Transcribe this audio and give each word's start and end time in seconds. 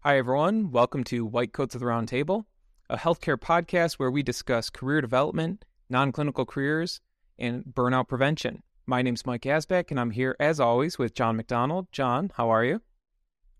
Hi, 0.00 0.16
everyone. 0.18 0.70
Welcome 0.70 1.04
to 1.04 1.26
White 1.26 1.52
Coats 1.52 1.74
of 1.74 1.80
the 1.80 1.86
Round 1.86 2.08
Table, 2.08 2.46
a 2.88 2.96
healthcare 2.96 3.36
podcast 3.36 3.94
where 3.94 4.10
we 4.10 4.22
discuss 4.22 4.70
career 4.70 5.00
development, 5.00 5.64
non 5.90 6.12
clinical 6.12 6.44
careers, 6.46 7.00
and 7.38 7.64
burnout 7.64 8.08
prevention. 8.08 8.62
My 8.86 9.02
name's 9.02 9.26
Mike 9.26 9.42
Asbeck, 9.42 9.90
and 9.90 9.98
I'm 10.00 10.12
here, 10.12 10.36
as 10.40 10.60
always, 10.60 10.98
with 10.98 11.14
John 11.14 11.36
McDonald. 11.36 11.88
John, 11.92 12.30
how 12.36 12.48
are 12.50 12.64
you? 12.64 12.80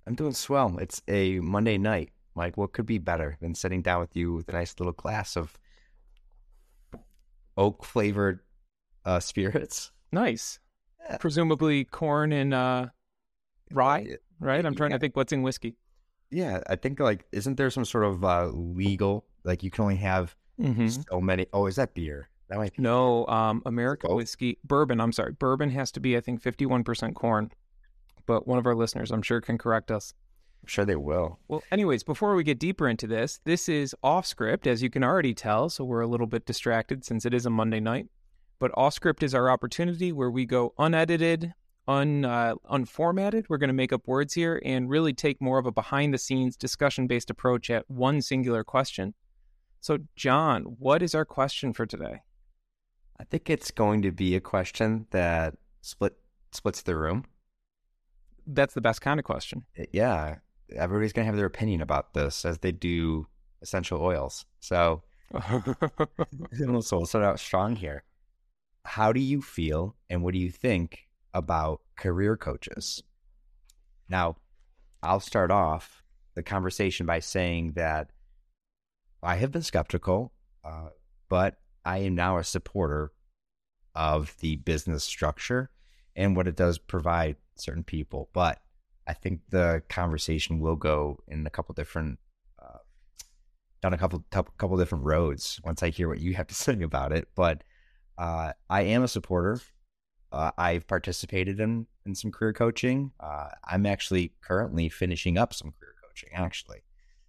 I'm 0.07 0.15
doing 0.15 0.33
swell. 0.33 0.79
It's 0.79 1.03
a 1.09 1.41
Monday 1.41 1.77
night. 1.77 2.11
Mike, 2.35 2.57
what 2.57 2.73
could 2.73 2.87
be 2.87 2.99
better 2.99 3.37
than 3.41 3.55
sitting 3.55 3.83
down 3.83 4.01
with 4.01 4.15
you 4.17 4.33
with 4.35 4.49
a 4.49 4.53
nice 4.53 4.75
little 4.79 4.93
glass 4.93 5.37
of 5.37 5.59
oak 7.57 7.85
flavored 7.85 8.41
uh, 9.05 9.21
spirits? 9.21 9.91
Nice. 10.13 10.61
Yeah. 11.05 11.17
Presumably 11.19 11.85
corn 11.85 12.33
and 12.33 12.55
uh, 12.55 12.87
rye, 13.73 14.17
right? 14.41 14.65
I'm 14.65 14.75
trying 14.75 14.93
Yeah. 14.93 14.97
to 14.99 15.01
think 15.01 15.17
what's 15.17 15.33
in 15.33 15.43
whiskey. 15.43 15.77
Yeah, 16.31 16.61
I 16.69 16.77
think 16.77 17.01
like 17.01 17.25
isn't 17.33 17.57
there 17.57 17.71
some 17.71 17.85
sort 17.85 18.05
of 18.05 18.25
uh, 18.25 18.47
legal 18.49 19.25
like 19.45 19.63
you 19.63 19.71
can 19.71 19.83
only 19.83 19.97
have 19.97 20.35
Mm-hmm. 20.61 20.89
so 20.89 21.21
many? 21.21 21.47
Oh, 21.53 21.67
is 21.67 21.77
that 21.77 21.95
beer? 21.95 22.29
That 22.49 22.59
might 22.59 22.75
be. 22.77 22.83
No, 22.83 23.25
um, 23.29 23.63
American 23.65 24.13
whiskey, 24.17 24.59
bourbon. 24.65 25.01
I'm 25.01 25.13
sorry, 25.13 25.31
bourbon 25.33 25.71
has 25.71 25.93
to 25.93 26.01
be, 26.01 26.17
I 26.17 26.21
think, 26.21 26.43
51% 26.43 27.15
corn. 27.15 27.53
But 28.27 28.49
one 28.49 28.59
of 28.59 28.67
our 28.67 28.75
listeners, 28.75 29.13
I'm 29.13 29.23
sure, 29.23 29.41
can 29.41 29.57
correct 29.57 29.93
us. 29.93 30.15
I'm 30.63 30.67
sure 30.67 30.85
they 30.85 30.97
will. 30.97 31.39
Well, 31.47 31.63
anyways, 31.71 32.03
before 32.03 32.35
we 32.35 32.43
get 32.43 32.59
deeper 32.59 32.89
into 32.89 33.07
this, 33.07 33.39
this 33.45 33.69
is 33.69 33.95
off 34.03 34.27
script, 34.27 34.67
as 34.67 34.83
you 34.83 34.91
can 34.91 35.05
already 35.05 35.33
tell. 35.33 35.69
So 35.69 35.85
we're 35.85 36.01
a 36.01 36.09
little 36.09 36.27
bit 36.27 36.45
distracted 36.45 37.05
since 37.05 37.25
it 37.25 37.33
is 37.33 37.47
a 37.47 37.51
Monday 37.51 37.79
night. 37.79 38.07
But 38.59 38.73
off 38.75 38.95
script 38.95 39.23
is 39.23 39.37
our 39.37 39.49
opportunity 39.49 40.11
where 40.11 40.31
we 40.31 40.45
go 40.45 40.75
unedited, 40.77 41.55
un 41.89 42.25
uh, 42.25 42.55
unformatted. 42.71 43.47
We're 43.49 43.59
going 43.59 43.69
to 43.69 43.75
make 43.75 43.93
up 43.93 44.07
words 44.07 44.35
here 44.35 44.61
and 44.65 44.89
really 44.89 45.15
take 45.15 45.41
more 45.41 45.59
of 45.59 45.67
a 45.67 45.73
behind 45.73 46.15
the 46.15 46.19
scenes 46.19 46.57
discussion 46.57 47.07
based 47.07 47.31
approach 47.31 47.71
at 47.71 47.91
one 47.91 48.21
singular 48.23 48.63
question. 48.63 49.15
So, 49.81 49.99
John, 50.15 50.63
what 50.79 51.03
is 51.03 51.15
our 51.15 51.25
question 51.25 51.73
for 51.73 51.87
today? 51.87 52.21
I 53.19 53.25
think 53.25 53.51
it's 53.51 53.71
going 53.71 54.03
to 54.03 54.13
be 54.13 54.37
a 54.37 54.41
question 54.41 55.07
that 55.11 55.55
split 55.81 56.15
splits 56.53 56.83
the 56.83 56.97
room. 56.97 57.25
That's 58.47 58.75
the 58.75 58.81
best 58.81 59.01
kind 59.01 59.19
of 59.19 59.25
question. 59.25 59.65
Yeah, 59.93 60.37
everybody's 60.77 61.13
gonna 61.13 61.27
have 61.27 61.37
their 61.37 61.47
opinion 61.47 61.81
about 61.81 62.15
this 62.15 62.45
as 62.45 62.59
they 62.59 62.73
do 62.73 63.27
essential 63.63 64.01
oils. 64.01 64.45
So 64.61 65.03
so 65.33 65.63
we'll 66.61 66.83
start 66.83 67.25
out 67.25 67.41
strong 67.41 67.77
here. 67.77 68.05
How 68.85 69.13
do 69.13 69.21
you 69.21 69.43
feel 69.43 69.97
and 70.09 70.23
what 70.23 70.33
do 70.33 70.39
you 70.39 70.51
think 70.51 71.08
about 71.35 71.81
career 71.97 72.37
coaches? 72.37 73.03
Now, 74.09 74.37
I'll 75.03 75.21
start 75.21 75.51
off 75.51 76.03
the 76.35 76.43
conversation 76.43 77.07
by 77.07 77.21
saying 77.21 77.73
that 77.73 78.11
I 79.23 79.37
have 79.37 79.53
been 79.53 79.63
skeptical, 79.63 80.33
uh, 80.65 80.91
but 81.29 81.57
I 81.85 81.99
am 81.99 82.15
now 82.15 82.39
a 82.39 82.45
supporter 82.45 83.13
of 83.95 84.37
the 84.41 84.57
business 84.57 85.05
structure 85.05 85.71
and 86.15 86.37
what 86.37 86.47
it 86.49 86.57
does 86.57 86.79
provide 86.79 87.37
certain 87.57 87.85
people. 87.85 88.29
But 88.33 88.61
I 89.07 89.15
think 89.15 89.41
the 89.49 89.83
conversation 89.89 90.61
will 90.61 90.77
go 90.77 91.19
in 91.27 91.47
a 91.47 91.51
couple 91.51 91.75
different 91.75 92.19
uh, 92.63 92.79
down 93.81 93.95
a 93.95 93.99
couple 93.99 94.25
tou- 94.31 94.45
couple 94.59 94.77
different 94.77 95.05
roads 95.05 95.61
once 95.65 95.83
I 95.83 95.89
hear 95.89 96.09
what 96.09 96.21
you 96.21 96.35
have 96.35 96.47
to 96.49 96.55
say 96.67 96.81
about 96.83 97.13
it. 97.13 97.29
But 97.35 97.65
uh, 98.17 98.53
I 98.69 98.83
am 98.83 99.03
a 99.03 99.09
supporter. 99.09 99.61
Uh, 100.31 100.51
I've 100.59 100.87
participated 100.87 101.61
in 101.61 101.87
in 102.05 102.15
some 102.15 102.31
career 102.31 102.53
coaching. 102.53 103.13
Uh, 103.21 103.49
I'm 103.65 103.87
actually 103.87 104.33
currently 104.41 104.89
finishing 104.89 105.39
up 105.39 105.55
some 105.55 105.73
career 105.79 105.95
coaching, 106.03 106.31
actually. 106.33 106.83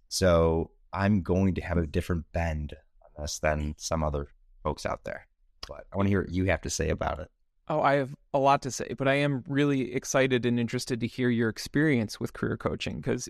So 0.08 0.70
I'm 0.92 1.22
going 1.22 1.54
to 1.54 1.60
have 1.60 1.78
a 1.78 1.86
different 1.86 2.24
bend 2.32 2.74
on 3.02 3.22
this 3.22 3.38
than 3.38 3.74
some 3.78 4.02
other 4.02 4.28
folks 4.62 4.84
out 4.84 5.04
there. 5.04 5.26
But 5.68 5.86
I 5.92 5.96
want 5.96 6.06
to 6.06 6.10
hear 6.10 6.22
what 6.22 6.32
you 6.32 6.46
have 6.46 6.62
to 6.62 6.70
say 6.70 6.90
about 6.90 7.20
it. 7.20 7.28
Oh, 7.68 7.80
I 7.80 7.94
have 7.94 8.14
a 8.34 8.38
lot 8.38 8.62
to 8.62 8.70
say, 8.70 8.94
but 8.98 9.06
I 9.06 9.14
am 9.14 9.44
really 9.46 9.94
excited 9.94 10.44
and 10.44 10.58
interested 10.58 10.98
to 11.00 11.06
hear 11.06 11.30
your 11.30 11.48
experience 11.48 12.18
with 12.18 12.32
career 12.32 12.56
coaching 12.56 12.96
because 12.96 13.28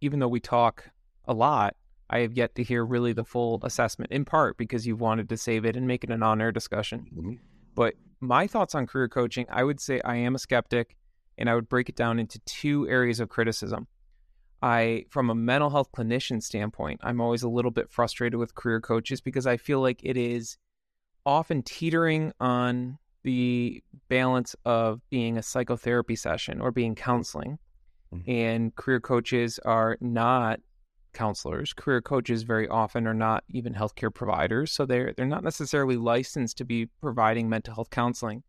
even 0.00 0.20
though 0.20 0.28
we 0.28 0.40
talk 0.40 0.88
a 1.26 1.34
lot, 1.34 1.76
I 2.08 2.20
have 2.20 2.32
yet 2.32 2.54
to 2.54 2.62
hear 2.62 2.84
really 2.84 3.12
the 3.12 3.24
full 3.24 3.60
assessment, 3.62 4.12
in 4.12 4.24
part 4.24 4.56
because 4.56 4.86
you've 4.86 5.00
wanted 5.00 5.28
to 5.28 5.36
save 5.36 5.64
it 5.64 5.76
and 5.76 5.86
make 5.86 6.04
it 6.04 6.10
an 6.10 6.22
on 6.22 6.40
air 6.40 6.52
discussion. 6.52 7.38
But 7.74 7.94
my 8.26 8.46
thoughts 8.46 8.74
on 8.74 8.86
career 8.86 9.08
coaching, 9.08 9.46
I 9.48 9.64
would 9.64 9.80
say 9.80 10.00
I 10.04 10.16
am 10.16 10.34
a 10.34 10.38
skeptic 10.38 10.96
and 11.38 11.48
I 11.48 11.54
would 11.54 11.68
break 11.68 11.88
it 11.88 11.96
down 11.96 12.18
into 12.18 12.38
two 12.40 12.88
areas 12.88 13.20
of 13.20 13.28
criticism. 13.28 13.86
I, 14.62 15.04
from 15.10 15.28
a 15.28 15.34
mental 15.34 15.70
health 15.70 15.90
clinician 15.92 16.42
standpoint, 16.42 17.00
I'm 17.02 17.20
always 17.20 17.42
a 17.42 17.48
little 17.48 17.70
bit 17.70 17.90
frustrated 17.90 18.38
with 18.38 18.54
career 18.54 18.80
coaches 18.80 19.20
because 19.20 19.46
I 19.46 19.56
feel 19.56 19.80
like 19.80 20.00
it 20.02 20.16
is 20.16 20.56
often 21.26 21.62
teetering 21.62 22.32
on 22.40 22.98
the 23.24 23.82
balance 24.08 24.54
of 24.64 25.00
being 25.10 25.36
a 25.36 25.42
psychotherapy 25.42 26.16
session 26.16 26.60
or 26.60 26.70
being 26.70 26.94
counseling. 26.94 27.58
Mhm. 28.12 28.28
And 28.28 28.76
career 28.76 29.00
coaches 29.00 29.58
are 29.64 29.96
not 30.00 30.60
counselors. 31.14 31.72
Career 31.72 32.02
coaches 32.02 32.42
very 32.42 32.68
often 32.68 33.06
are 33.06 33.14
not 33.14 33.44
even 33.48 33.72
healthcare 33.72 34.12
providers, 34.12 34.72
so 34.72 34.84
they're 34.84 35.14
they're 35.16 35.26
not 35.26 35.44
necessarily 35.44 35.96
licensed 35.96 36.58
to 36.58 36.64
be 36.64 36.86
providing 37.00 37.48
mental 37.48 37.74
health 37.74 37.90
counseling. 37.90 38.42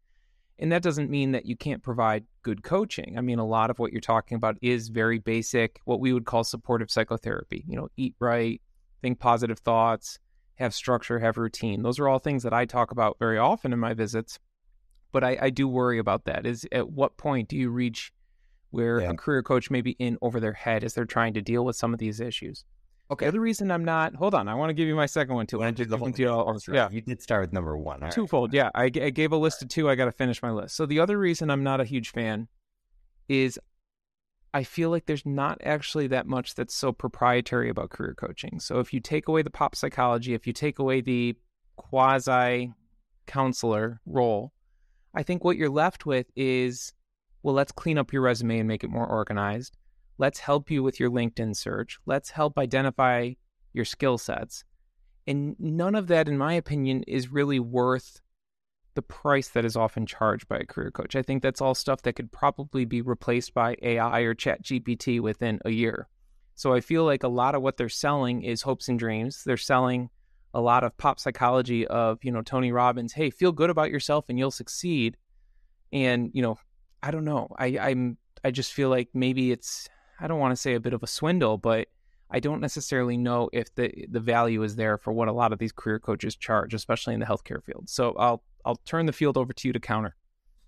And 0.58 0.72
that 0.72 0.81
doesn't 0.81 1.09
mean 1.09 1.31
that 1.31 1.46
you 1.46 1.58
can't 1.58 1.84
provide 1.84 2.26
good 2.42 2.64
coaching. 2.64 3.18
I 3.18 3.22
mean, 3.22 3.40
a 3.40 3.46
lot 3.46 3.70
of 3.70 3.78
what 3.78 3.92
you're 3.92 4.02
talking 4.02 4.36
about 4.36 4.58
is 4.62 4.88
very 4.88 5.20
basic, 5.20 5.80
what 5.84 6.00
we 6.00 6.14
would 6.14 6.26
call 6.26 6.44
supportive 6.44 6.90
psychotherapy. 6.90 7.66
You 7.68 7.76
know, 7.76 7.90
eat 7.98 8.16
right, 8.20 8.62
think 9.02 9.20
positive 9.20 9.59
thoughts, 9.59 10.18
have 10.56 10.74
structure, 10.74 11.20
have 11.20 11.38
routine. 11.38 11.84
Those 11.84 12.00
are 12.00 12.08
all 12.08 12.20
things 12.20 12.44
that 12.44 12.53
I 12.53 12.66
talk 12.66 12.92
about 12.92 13.20
very 13.20 13.38
often 13.38 13.74
in 13.74 13.80
my 13.80 13.94
visits. 13.94 14.40
But 15.12 15.24
I, 15.24 15.38
I 15.42 15.50
do 15.50 15.68
worry 15.68 16.00
about 16.00 16.26
that. 16.26 16.46
Is 16.46 16.66
at 16.72 16.90
what 16.90 17.18
point 17.18 17.50
do 17.50 17.58
you 17.58 17.70
reach 17.70 18.12
where 18.75 19.02
Yeah. 19.02 19.12
a 19.12 19.16
career 19.16 19.41
coach 19.41 19.72
may 19.72 19.81
be 19.81 19.91
in 19.91 20.18
over 20.22 20.40
their 20.40 20.53
head 20.53 20.84
as 20.84 20.94
they're 20.94 21.06
trying 21.06 21.34
to 21.34 21.41
deal 21.41 21.66
with 21.66 21.75
some 21.75 21.94
of 21.94 22.00
these 22.00 22.19
issues? 22.19 22.63
Okay. 23.12 23.25
The 23.25 23.30
other 23.30 23.40
reason 23.40 23.72
I'm 23.72 23.86
not, 23.86 24.16
hold 24.16 24.34
on, 24.34 24.47
I 24.47 24.56
want 24.56 24.69
to 24.72 24.74
give 24.74 24.88
you 24.88 24.96
my 24.96 25.06
second 25.06 25.36
one 25.36 25.46
too. 25.47 25.59
To 25.59 25.72
do 25.72 25.86
the 25.86 25.97
whole 25.97 26.09
you 26.09 26.28
all- 26.30 26.52
right. 26.53 26.62
yeah, 26.68 26.90
You 26.91 27.02
did 27.02 27.22
start 27.22 27.41
with 27.41 27.53
number 27.53 27.78
one. 27.78 27.97
All 27.97 28.06
right. 28.06 28.12
twofold. 28.12 28.52
Yeah, 28.53 28.69
I, 28.75 28.90
g- 28.90 29.02
I 29.03 29.09
gave 29.12 29.31
a 29.31 29.38
list 29.38 29.62
of 29.62 29.69
two. 29.69 29.90
I 29.90 29.96
got 29.96 30.06
to 30.06 30.12
finish 30.12 30.41
my 30.41 30.52
list. 30.52 30.75
So 30.75 30.85
the 30.85 31.00
other 31.00 31.18
reason 31.19 31.50
I'm 31.52 31.64
not 31.64 31.80
a 31.80 31.85
huge 31.85 32.09
fan 32.12 32.47
is 33.30 33.59
I 34.56 34.64
feel 34.64 34.90
like 34.90 35.06
there's 35.06 35.25
not 35.25 35.59
actually 35.64 36.08
that 36.08 36.25
much 36.28 36.56
that's 36.56 36.74
so 36.74 36.91
proprietary 36.94 37.69
about 37.69 37.90
career 37.91 38.16
coaching. 38.18 38.59
So 38.59 38.80
if 38.80 38.91
you 38.94 39.00
take 39.02 39.28
away 39.28 39.41
the 39.44 39.50
pop 39.52 39.75
psychology, 39.75 40.34
if 40.34 40.47
you 40.47 40.53
take 40.53 40.80
away 40.80 41.02
the 41.02 41.35
quasi 41.75 42.72
counselor 43.28 44.00
role, 44.06 44.52
I 45.14 45.24
think 45.24 45.44
what 45.44 45.58
you're 45.58 45.69
left 45.69 46.06
with 46.06 46.28
is 46.35 46.94
well, 47.45 47.53
let's 47.53 47.72
clean 47.72 48.00
up 48.00 48.11
your 48.11 48.23
resume 48.23 48.57
and 48.57 48.67
make 48.67 48.83
it 48.83 48.89
more 48.89 49.06
organized. 49.06 49.78
Let's 50.17 50.39
help 50.39 50.72
you 50.72 50.81
with 50.81 51.00
your 51.00 51.11
LinkedIn 51.11 51.56
search. 51.56 52.00
Let's 52.07 52.31
help 52.31 52.57
identify 52.57 53.33
your 53.72 53.85
skill 53.85 54.17
sets. 54.17 54.63
And 55.28 55.55
none 55.59 55.94
of 55.94 56.07
that, 56.07 56.28
in 56.28 56.39
my 56.39 56.53
opinion, 56.53 57.03
is 57.03 57.31
really 57.31 57.59
worth 57.59 58.19
the 58.95 59.03
price 59.03 59.50
that 59.50 59.63
is 59.63 59.75
often 59.75 60.07
charged 60.07 60.47
by 60.47 60.57
a 60.57 60.66
career 60.66 60.89
coach. 60.89 61.16
I 61.16 61.22
think 61.22 61.44
that's 61.44 61.61
all 61.61 61.75
stuff 61.75 62.01
that 62.01 62.13
could 62.13 62.31
probably 62.31 62.84
be 62.84 63.03
replaced 63.03 63.53
by 63.53 63.75
AI 63.84 64.22
or 64.22 64.34
Chat 64.34 64.63
GPT 64.63 65.19
within 65.19 65.59
a 65.66 65.69
year. 65.69 66.07
So 66.55 66.73
I 66.73 66.81
feel 66.81 67.05
like 67.05 67.22
a 67.22 67.28
lot 67.28 67.53
of 67.53 67.61
what 67.61 67.78
they're 67.78 67.89
selling 67.89 68.41
is 68.41 68.63
hopes 68.63 68.89
and 68.89 68.97
dreams. 68.97 69.44
They're 69.45 69.55
selling 69.55 70.09
a 70.55 70.61
lot 70.61 70.84
of 70.84 70.97
pop 70.97 71.19
psychology 71.19 71.85
of, 71.85 72.17
you 72.23 72.31
know, 72.31 72.41
Tony 72.41 72.72
Robbins, 72.72 73.13
hey, 73.13 73.29
feel 73.29 73.51
good 73.51 73.69
about 73.69 73.91
yourself 73.91 74.25
and 74.29 74.39
you'll 74.39 74.50
succeed. 74.50 75.16
And, 75.94 76.31
you 76.34 76.41
know, 76.41 76.57
I 77.05 77.11
don't 77.11 77.23
know. 77.23 77.47
I, 77.59 77.77
I'm 77.77 78.17
I 78.43 78.49
just 78.49 78.73
feel 78.73 78.89
like 78.89 79.09
maybe 79.13 79.51
it's 79.51 79.88
I 80.19 80.27
don't 80.27 80.39
want 80.39 80.53
to 80.53 80.55
say 80.55 80.73
a 80.73 80.79
bit 80.79 80.93
of 80.93 81.03
a 81.03 81.07
swindle, 81.07 81.57
but 81.59 81.87
I 82.31 82.40
don't 82.40 82.61
necessarily 82.61 83.16
know 83.16 83.47
if 83.53 83.73
the 83.75 84.07
the 84.09 84.19
value 84.19 84.63
is 84.63 84.75
there 84.75 84.97
for 84.97 85.13
what 85.13 85.28
a 85.28 85.31
lot 85.31 85.53
of 85.53 85.59
these 85.59 85.72
career 85.72 85.99
coaches 85.99 86.35
charge, 86.35 86.73
especially 86.73 87.13
in 87.13 87.19
the 87.19 87.25
healthcare 87.28 87.63
field. 87.63 87.90
So 87.90 88.16
I'll 88.17 88.43
I'll 88.66 88.78
turn 88.78 89.05
the 89.05 89.13
field 89.13 89.37
over 89.37 89.53
to 89.53 89.67
you 89.67 89.73
to 89.73 89.79
counter. 89.79 90.16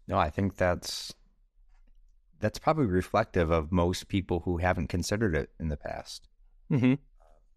No, 0.07 0.17
I 0.19 0.29
think 0.29 0.57
that's 0.57 1.11
that's 2.39 2.59
probably 2.59 2.85
reflective 2.85 3.49
of 3.49 3.71
most 3.71 4.07
people 4.07 4.41
who 4.41 4.57
haven't 4.57 4.87
considered 4.89 5.35
it 5.35 5.49
in 5.59 5.69
the 5.69 5.77
past. 5.77 6.27
Mm-hmm. 6.71 6.93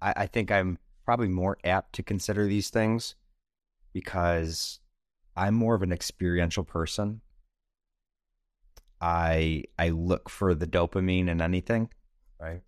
I, 0.00 0.14
I 0.16 0.26
think 0.26 0.50
I'm 0.50 0.78
probably 1.04 1.28
more 1.28 1.58
apt 1.64 1.94
to 1.96 2.02
consider 2.02 2.46
these 2.46 2.70
things 2.70 3.14
because 3.92 4.80
I'm 5.36 5.54
more 5.54 5.74
of 5.74 5.82
an 5.82 5.92
experiential 5.92 6.64
person. 6.64 7.20
I 9.00 9.64
I 9.78 9.90
look 9.90 10.28
for 10.28 10.54
the 10.54 10.66
dopamine 10.66 11.28
in 11.28 11.40
anything, 11.40 11.88
right? 12.40 12.60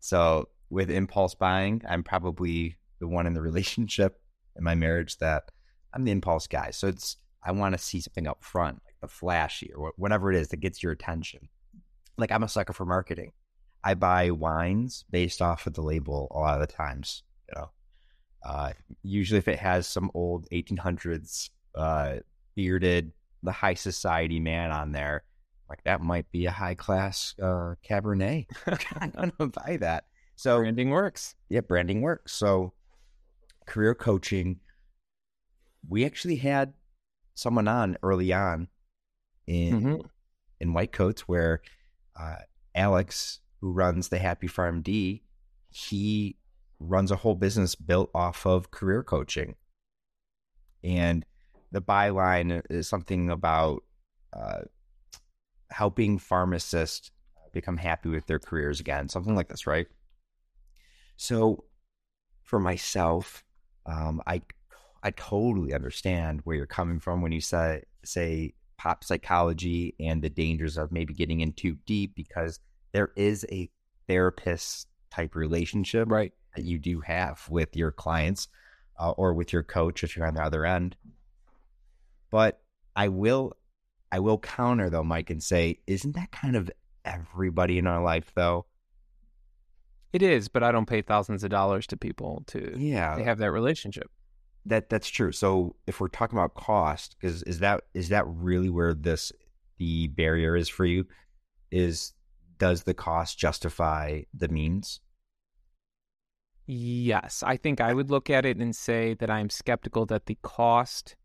So 0.00 0.48
with 0.70 0.90
impulse 0.90 1.34
buying, 1.34 1.82
I'm 1.88 2.02
probably 2.02 2.76
the 3.00 3.08
one 3.08 3.26
in 3.26 3.34
the 3.34 3.40
relationship 3.40 4.20
in 4.56 4.64
my 4.64 4.74
marriage 4.74 5.18
that 5.18 5.44
I'm 5.94 6.04
the 6.04 6.12
impulse 6.12 6.46
guy. 6.46 6.70
So 6.70 6.88
it's 6.88 7.16
I 7.42 7.52
want 7.52 7.74
to 7.74 7.78
see 7.78 8.00
something 8.00 8.26
up 8.26 8.42
front, 8.42 8.80
like 8.84 9.00
the 9.00 9.08
flashy 9.08 9.72
or 9.72 9.92
whatever 9.96 10.32
it 10.32 10.38
is 10.38 10.48
that 10.48 10.58
gets 10.58 10.82
your 10.82 10.92
attention. 10.92 11.48
Like 12.16 12.32
I'm 12.32 12.42
a 12.42 12.48
sucker 12.48 12.72
for 12.72 12.84
marketing. 12.84 13.32
I 13.84 13.94
buy 13.94 14.30
wines 14.30 15.04
based 15.10 15.40
off 15.40 15.66
of 15.66 15.74
the 15.74 15.82
label 15.82 16.28
a 16.32 16.38
lot 16.38 16.60
of 16.60 16.66
the 16.66 16.72
times. 16.72 17.22
You 17.48 17.60
know, 17.60 17.70
uh, 18.44 18.72
usually 19.02 19.38
if 19.38 19.48
it 19.48 19.60
has 19.60 19.86
some 19.86 20.10
old 20.14 20.48
1800s 20.52 21.50
uh, 21.76 22.16
bearded, 22.56 23.12
the 23.44 23.52
high 23.52 23.74
society 23.74 24.40
man 24.40 24.72
on 24.72 24.90
there, 24.90 25.22
like 25.68 25.82
that 25.84 26.00
might 26.00 26.30
be 26.32 26.46
a 26.46 26.50
high 26.50 26.74
class 26.74 27.34
uh, 27.40 27.74
Cabernet. 27.86 28.46
I'm 29.00 29.32
gonna 29.38 29.50
buy 29.50 29.78
that. 29.80 30.04
So 30.36 30.58
branding 30.58 30.90
works. 30.90 31.34
Yeah, 31.48 31.60
branding 31.60 32.00
works. 32.00 32.32
So 32.32 32.72
career 33.66 33.94
coaching, 33.94 34.60
we 35.88 36.04
actually 36.04 36.36
had 36.36 36.74
someone 37.34 37.68
on 37.68 37.96
early 38.02 38.32
on 38.32 38.68
in 39.46 39.80
mm-hmm. 39.80 40.06
in 40.60 40.72
white 40.72 40.92
coats 40.92 41.28
where 41.28 41.62
uh, 42.18 42.36
Alex, 42.74 43.40
who 43.60 43.72
runs 43.72 44.08
the 44.08 44.18
Happy 44.18 44.48
PharmD, 44.48 45.22
he 45.70 46.36
runs 46.80 47.10
a 47.10 47.16
whole 47.16 47.34
business 47.34 47.74
built 47.74 48.10
off 48.14 48.46
of 48.46 48.70
career 48.70 49.02
coaching. 49.02 49.56
And 50.84 51.24
the 51.72 51.82
byline 51.82 52.62
is 52.70 52.88
something 52.88 53.30
about 53.30 53.82
uh, 54.32 54.62
helping 55.70 56.18
pharmacists 56.18 57.10
become 57.52 57.76
happy 57.76 58.08
with 58.08 58.26
their 58.26 58.38
careers 58.38 58.80
again, 58.80 59.08
something 59.08 59.34
like 59.34 59.48
this, 59.48 59.66
right? 59.66 59.86
So, 61.16 61.64
for 62.42 62.58
myself, 62.58 63.44
um, 63.86 64.22
I 64.26 64.42
I 65.02 65.10
totally 65.12 65.74
understand 65.74 66.40
where 66.44 66.56
you're 66.56 66.66
coming 66.66 67.00
from 67.00 67.22
when 67.22 67.32
you 67.32 67.40
say 67.40 67.84
say 68.04 68.54
pop 68.78 69.04
psychology 69.04 69.94
and 70.00 70.22
the 70.22 70.30
dangers 70.30 70.76
of 70.76 70.92
maybe 70.92 71.12
getting 71.12 71.40
in 71.40 71.52
too 71.52 71.76
deep 71.86 72.14
because 72.14 72.60
there 72.92 73.10
is 73.16 73.44
a 73.50 73.68
therapist 74.06 74.86
type 75.10 75.34
relationship 75.34 76.10
right 76.10 76.32
that 76.54 76.64
you 76.64 76.78
do 76.78 77.00
have 77.00 77.44
with 77.50 77.76
your 77.76 77.90
clients 77.90 78.48
uh, 78.98 79.10
or 79.12 79.34
with 79.34 79.52
your 79.52 79.62
coach 79.62 80.04
if 80.04 80.16
you're 80.16 80.26
on 80.26 80.34
the 80.34 80.42
other 80.42 80.64
end 80.64 80.96
but 82.30 82.60
i 82.94 83.08
will 83.08 83.52
i 84.12 84.18
will 84.18 84.38
counter 84.38 84.90
though 84.90 85.04
mike 85.04 85.30
and 85.30 85.42
say 85.42 85.78
isn't 85.86 86.14
that 86.14 86.30
kind 86.30 86.56
of 86.56 86.70
everybody 87.04 87.78
in 87.78 87.86
our 87.86 88.02
life 88.02 88.32
though 88.34 88.66
it 90.12 90.22
is 90.22 90.48
but 90.48 90.62
i 90.62 90.72
don't 90.72 90.86
pay 90.86 91.02
thousands 91.02 91.44
of 91.44 91.50
dollars 91.50 91.86
to 91.86 91.96
people 91.96 92.42
to 92.46 92.74
yeah 92.76 93.16
they 93.16 93.22
have 93.22 93.38
that 93.38 93.50
relationship 93.50 94.10
that 94.68 94.88
that's 94.90 95.08
true. 95.08 95.32
So 95.32 95.76
if 95.86 96.00
we're 96.00 96.08
talking 96.08 96.38
about 96.38 96.54
cost, 96.54 97.16
because 97.18 97.42
is 97.44 97.58
that 97.60 97.82
is 97.94 98.10
that 98.10 98.24
really 98.26 98.70
where 98.70 98.94
this 98.94 99.32
the 99.78 100.08
barrier 100.08 100.56
is 100.56 100.68
for 100.68 100.84
you? 100.84 101.06
Is 101.70 102.12
does 102.58 102.82
the 102.82 102.94
cost 102.94 103.38
justify 103.38 104.22
the 104.34 104.48
means? 104.48 105.00
Yes, 106.66 107.42
I 107.46 107.56
think 107.56 107.80
I 107.80 107.94
would 107.94 108.10
look 108.10 108.28
at 108.28 108.44
it 108.44 108.58
and 108.58 108.76
say 108.76 109.14
that 109.14 109.30
I'm 109.30 109.48
skeptical 109.48 110.04
that 110.06 110.26
the 110.26 110.36
cost 110.42 111.16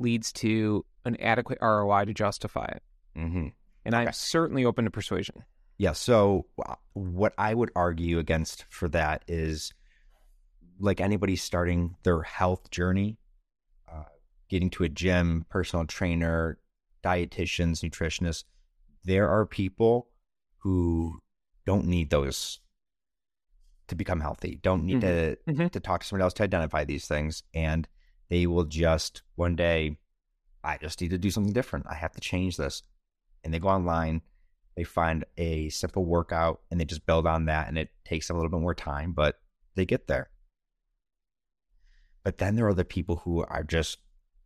leads 0.00 0.32
to 0.32 0.84
an 1.04 1.16
adequate 1.20 1.58
ROI 1.60 2.06
to 2.06 2.14
justify 2.14 2.66
it. 2.66 2.82
Mm-hmm. 3.16 3.48
And 3.84 3.94
I'm 3.94 4.12
certainly 4.12 4.64
open 4.64 4.84
to 4.84 4.90
persuasion. 4.90 5.44
Yeah. 5.78 5.92
So, 5.92 6.46
what 6.92 7.32
I 7.38 7.54
would 7.54 7.70
argue 7.74 8.18
against 8.18 8.66
for 8.68 8.88
that 8.88 9.24
is 9.26 9.72
like 10.78 11.00
anybody 11.00 11.36
starting 11.36 11.96
their 12.02 12.22
health 12.22 12.70
journey, 12.70 13.18
uh, 13.90 14.04
getting 14.48 14.70
to 14.70 14.84
a 14.84 14.88
gym, 14.88 15.46
personal 15.48 15.86
trainer, 15.86 16.58
dietitians, 17.02 17.82
nutritionists, 17.82 18.44
there 19.04 19.28
are 19.28 19.46
people 19.46 20.08
who 20.58 21.20
don't 21.64 21.86
need 21.86 22.10
those 22.10 22.60
to 23.88 23.94
become 23.94 24.20
healthy, 24.20 24.58
don't 24.62 24.84
need 24.84 25.00
mm-hmm. 25.00 25.50
to 25.50 25.52
mm-hmm. 25.52 25.66
to 25.68 25.80
talk 25.80 26.02
to 26.02 26.06
someone 26.06 26.22
else 26.22 26.34
to 26.34 26.42
identify 26.42 26.84
these 26.84 27.06
things, 27.06 27.42
and 27.54 27.88
they 28.30 28.46
will 28.46 28.64
just 28.64 29.22
one 29.34 29.56
day, 29.56 29.98
I 30.64 30.78
just 30.78 31.00
need 31.00 31.10
to 31.10 31.18
do 31.18 31.30
something 31.30 31.52
different. 31.52 31.86
I 31.90 31.94
have 31.94 32.12
to 32.12 32.20
change 32.20 32.56
this, 32.56 32.82
and 33.44 33.52
they 33.52 33.58
go 33.58 33.68
online, 33.68 34.22
they 34.76 34.84
find 34.84 35.24
a 35.36 35.68
simple 35.68 36.04
workout, 36.04 36.60
and 36.70 36.80
they 36.80 36.84
just 36.84 37.06
build 37.06 37.26
on 37.26 37.46
that, 37.46 37.68
and 37.68 37.76
it 37.76 37.90
takes 38.04 38.28
them 38.28 38.36
a 38.36 38.38
little 38.38 38.50
bit 38.50 38.62
more 38.62 38.74
time, 38.74 39.12
but 39.12 39.40
they 39.74 39.84
get 39.84 40.06
there. 40.06 40.30
But 42.22 42.38
then 42.38 42.54
there 42.54 42.68
are 42.68 42.74
the 42.74 42.84
people 42.84 43.16
who 43.16 43.44
are 43.44 43.64
just, 43.64 43.98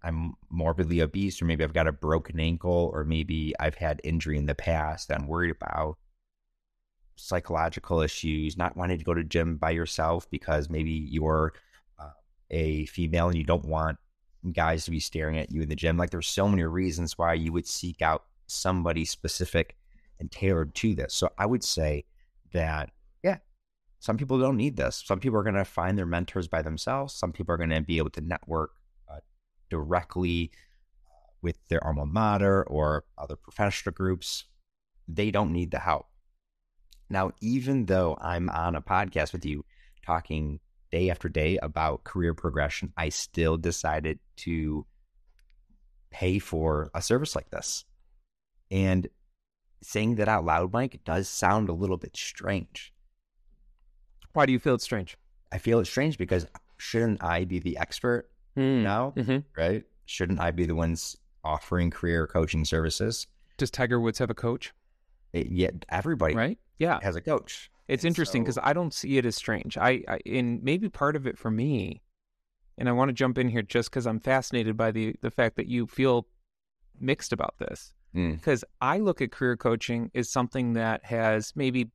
I'm 0.02 0.34
morbidly 0.48 1.00
obese, 1.00 1.42
or 1.42 1.44
maybe 1.44 1.62
I've 1.62 1.72
got 1.74 1.88
a 1.88 1.92
broken 1.92 2.40
ankle, 2.40 2.90
or 2.92 3.04
maybe 3.04 3.52
I've 3.60 3.74
had 3.74 4.00
injury 4.02 4.38
in 4.38 4.46
the 4.46 4.54
past 4.54 5.08
that 5.08 5.20
I'm 5.20 5.26
worried 5.26 5.50
about 5.50 5.98
psychological 7.16 8.00
issues, 8.00 8.56
not 8.56 8.76
wanting 8.76 8.98
to 8.98 9.04
go 9.04 9.14
to 9.14 9.24
gym 9.24 9.56
by 9.56 9.70
yourself 9.70 10.28
because 10.30 10.70
maybe 10.70 10.90
you're 10.90 11.52
a 12.54 12.86
female 12.86 13.28
and 13.28 13.36
you 13.36 13.44
don't 13.44 13.64
want 13.64 13.98
guys 14.52 14.84
to 14.84 14.90
be 14.90 15.00
staring 15.00 15.38
at 15.38 15.50
you 15.50 15.62
in 15.62 15.68
the 15.68 15.74
gym. 15.74 15.96
Like 15.96 16.10
there's 16.10 16.28
so 16.28 16.48
many 16.48 16.62
reasons 16.62 17.18
why 17.18 17.34
you 17.34 17.52
would 17.52 17.66
seek 17.66 18.00
out 18.00 18.24
somebody 18.46 19.04
specific 19.04 19.76
and 20.20 20.30
tailored 20.30 20.74
to 20.76 20.94
this. 20.94 21.14
So 21.14 21.30
I 21.36 21.46
would 21.46 21.64
say 21.64 22.04
that 22.52 22.90
yeah, 23.22 23.38
some 23.98 24.16
people 24.16 24.38
don't 24.38 24.56
need 24.56 24.76
this. 24.76 25.02
Some 25.04 25.18
people 25.18 25.38
are 25.38 25.42
going 25.42 25.54
to 25.56 25.64
find 25.64 25.98
their 25.98 26.06
mentors 26.06 26.46
by 26.46 26.62
themselves. 26.62 27.12
Some 27.12 27.32
people 27.32 27.52
are 27.52 27.58
going 27.58 27.70
to 27.70 27.80
be 27.80 27.98
able 27.98 28.10
to 28.10 28.20
network 28.20 28.70
uh, 29.10 29.18
directly 29.68 30.52
uh, 31.06 31.32
with 31.42 31.58
their 31.68 31.84
alma 31.84 32.06
mater 32.06 32.62
or 32.64 33.04
other 33.18 33.36
professional 33.36 33.92
groups. 33.92 34.44
They 35.08 35.30
don't 35.30 35.52
need 35.52 35.72
the 35.72 35.80
help. 35.80 36.06
Now, 37.10 37.32
even 37.40 37.86
though 37.86 38.16
I'm 38.20 38.48
on 38.50 38.76
a 38.76 38.80
podcast 38.80 39.32
with 39.32 39.44
you 39.44 39.64
talking 40.06 40.60
day 40.94 41.10
after 41.10 41.28
day 41.28 41.58
about 41.60 42.04
career 42.04 42.34
progression, 42.34 42.92
I 42.96 43.08
still 43.08 43.56
decided 43.56 44.20
to 44.36 44.86
pay 46.12 46.38
for 46.38 46.88
a 46.94 47.02
service 47.02 47.34
like 47.34 47.50
this. 47.50 47.84
And 48.70 49.08
saying 49.82 50.14
that 50.16 50.28
out 50.28 50.44
loud, 50.44 50.72
Mike, 50.72 51.00
does 51.04 51.28
sound 51.28 51.68
a 51.68 51.72
little 51.72 51.96
bit 51.96 52.16
strange. 52.16 52.94
Why 54.34 54.46
do 54.46 54.52
you 54.52 54.60
feel 54.60 54.76
it's 54.76 54.84
strange? 54.84 55.16
I 55.50 55.58
feel 55.58 55.80
it's 55.80 55.90
strange 55.90 56.16
because 56.16 56.46
shouldn't 56.76 57.24
I 57.24 57.44
be 57.44 57.58
the 57.58 57.76
expert 57.76 58.30
mm. 58.56 58.82
now? 58.82 59.14
Mm-hmm. 59.16 59.38
Right? 59.60 59.82
Shouldn't 60.06 60.38
I 60.38 60.52
be 60.52 60.64
the 60.64 60.76
ones 60.76 61.16
offering 61.42 61.90
career 61.90 62.28
coaching 62.28 62.64
services? 62.64 63.26
Does 63.58 63.72
Tiger 63.72 63.98
Woods 63.98 64.20
have 64.20 64.30
a 64.30 64.34
coach? 64.34 64.72
It, 65.32 65.48
yeah, 65.50 65.70
everybody 65.88 66.36
right? 66.36 66.58
Yeah, 66.78 67.00
has 67.02 67.16
a 67.16 67.20
coach. 67.20 67.68
It's 67.88 68.04
and 68.04 68.10
interesting 68.10 68.42
because 68.42 68.56
so... 68.56 68.62
I 68.64 68.72
don't 68.72 68.94
see 68.94 69.18
it 69.18 69.26
as 69.26 69.36
strange. 69.36 69.76
I, 69.76 70.02
I 70.08 70.18
and 70.26 70.62
maybe 70.62 70.88
part 70.88 71.16
of 71.16 71.26
it 71.26 71.38
for 71.38 71.50
me, 71.50 72.02
and 72.78 72.88
I 72.88 72.92
want 72.92 73.08
to 73.10 73.12
jump 73.12 73.38
in 73.38 73.48
here 73.48 73.62
just 73.62 73.90
because 73.90 74.06
I'm 74.06 74.20
fascinated 74.20 74.76
by 74.76 74.90
the 74.90 75.14
the 75.20 75.30
fact 75.30 75.56
that 75.56 75.66
you 75.66 75.86
feel 75.86 76.26
mixed 76.98 77.32
about 77.32 77.54
this. 77.58 77.92
Because 78.12 78.60
mm. 78.60 78.68
I 78.80 78.98
look 78.98 79.20
at 79.20 79.32
career 79.32 79.56
coaching 79.56 80.10
as 80.14 80.30
something 80.30 80.74
that 80.74 81.04
has 81.04 81.52
maybe 81.56 81.90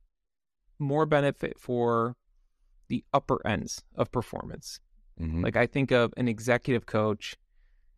more 0.78 1.06
benefit 1.06 1.58
for 1.58 2.14
the 2.88 3.04
upper 3.14 3.40
ends 3.46 3.82
of 3.94 4.12
performance. 4.12 4.80
Mm-hmm. 5.18 5.42
Like 5.42 5.56
I 5.56 5.66
think 5.66 5.92
of 5.92 6.12
an 6.16 6.28
executive 6.28 6.86
coach 6.86 7.36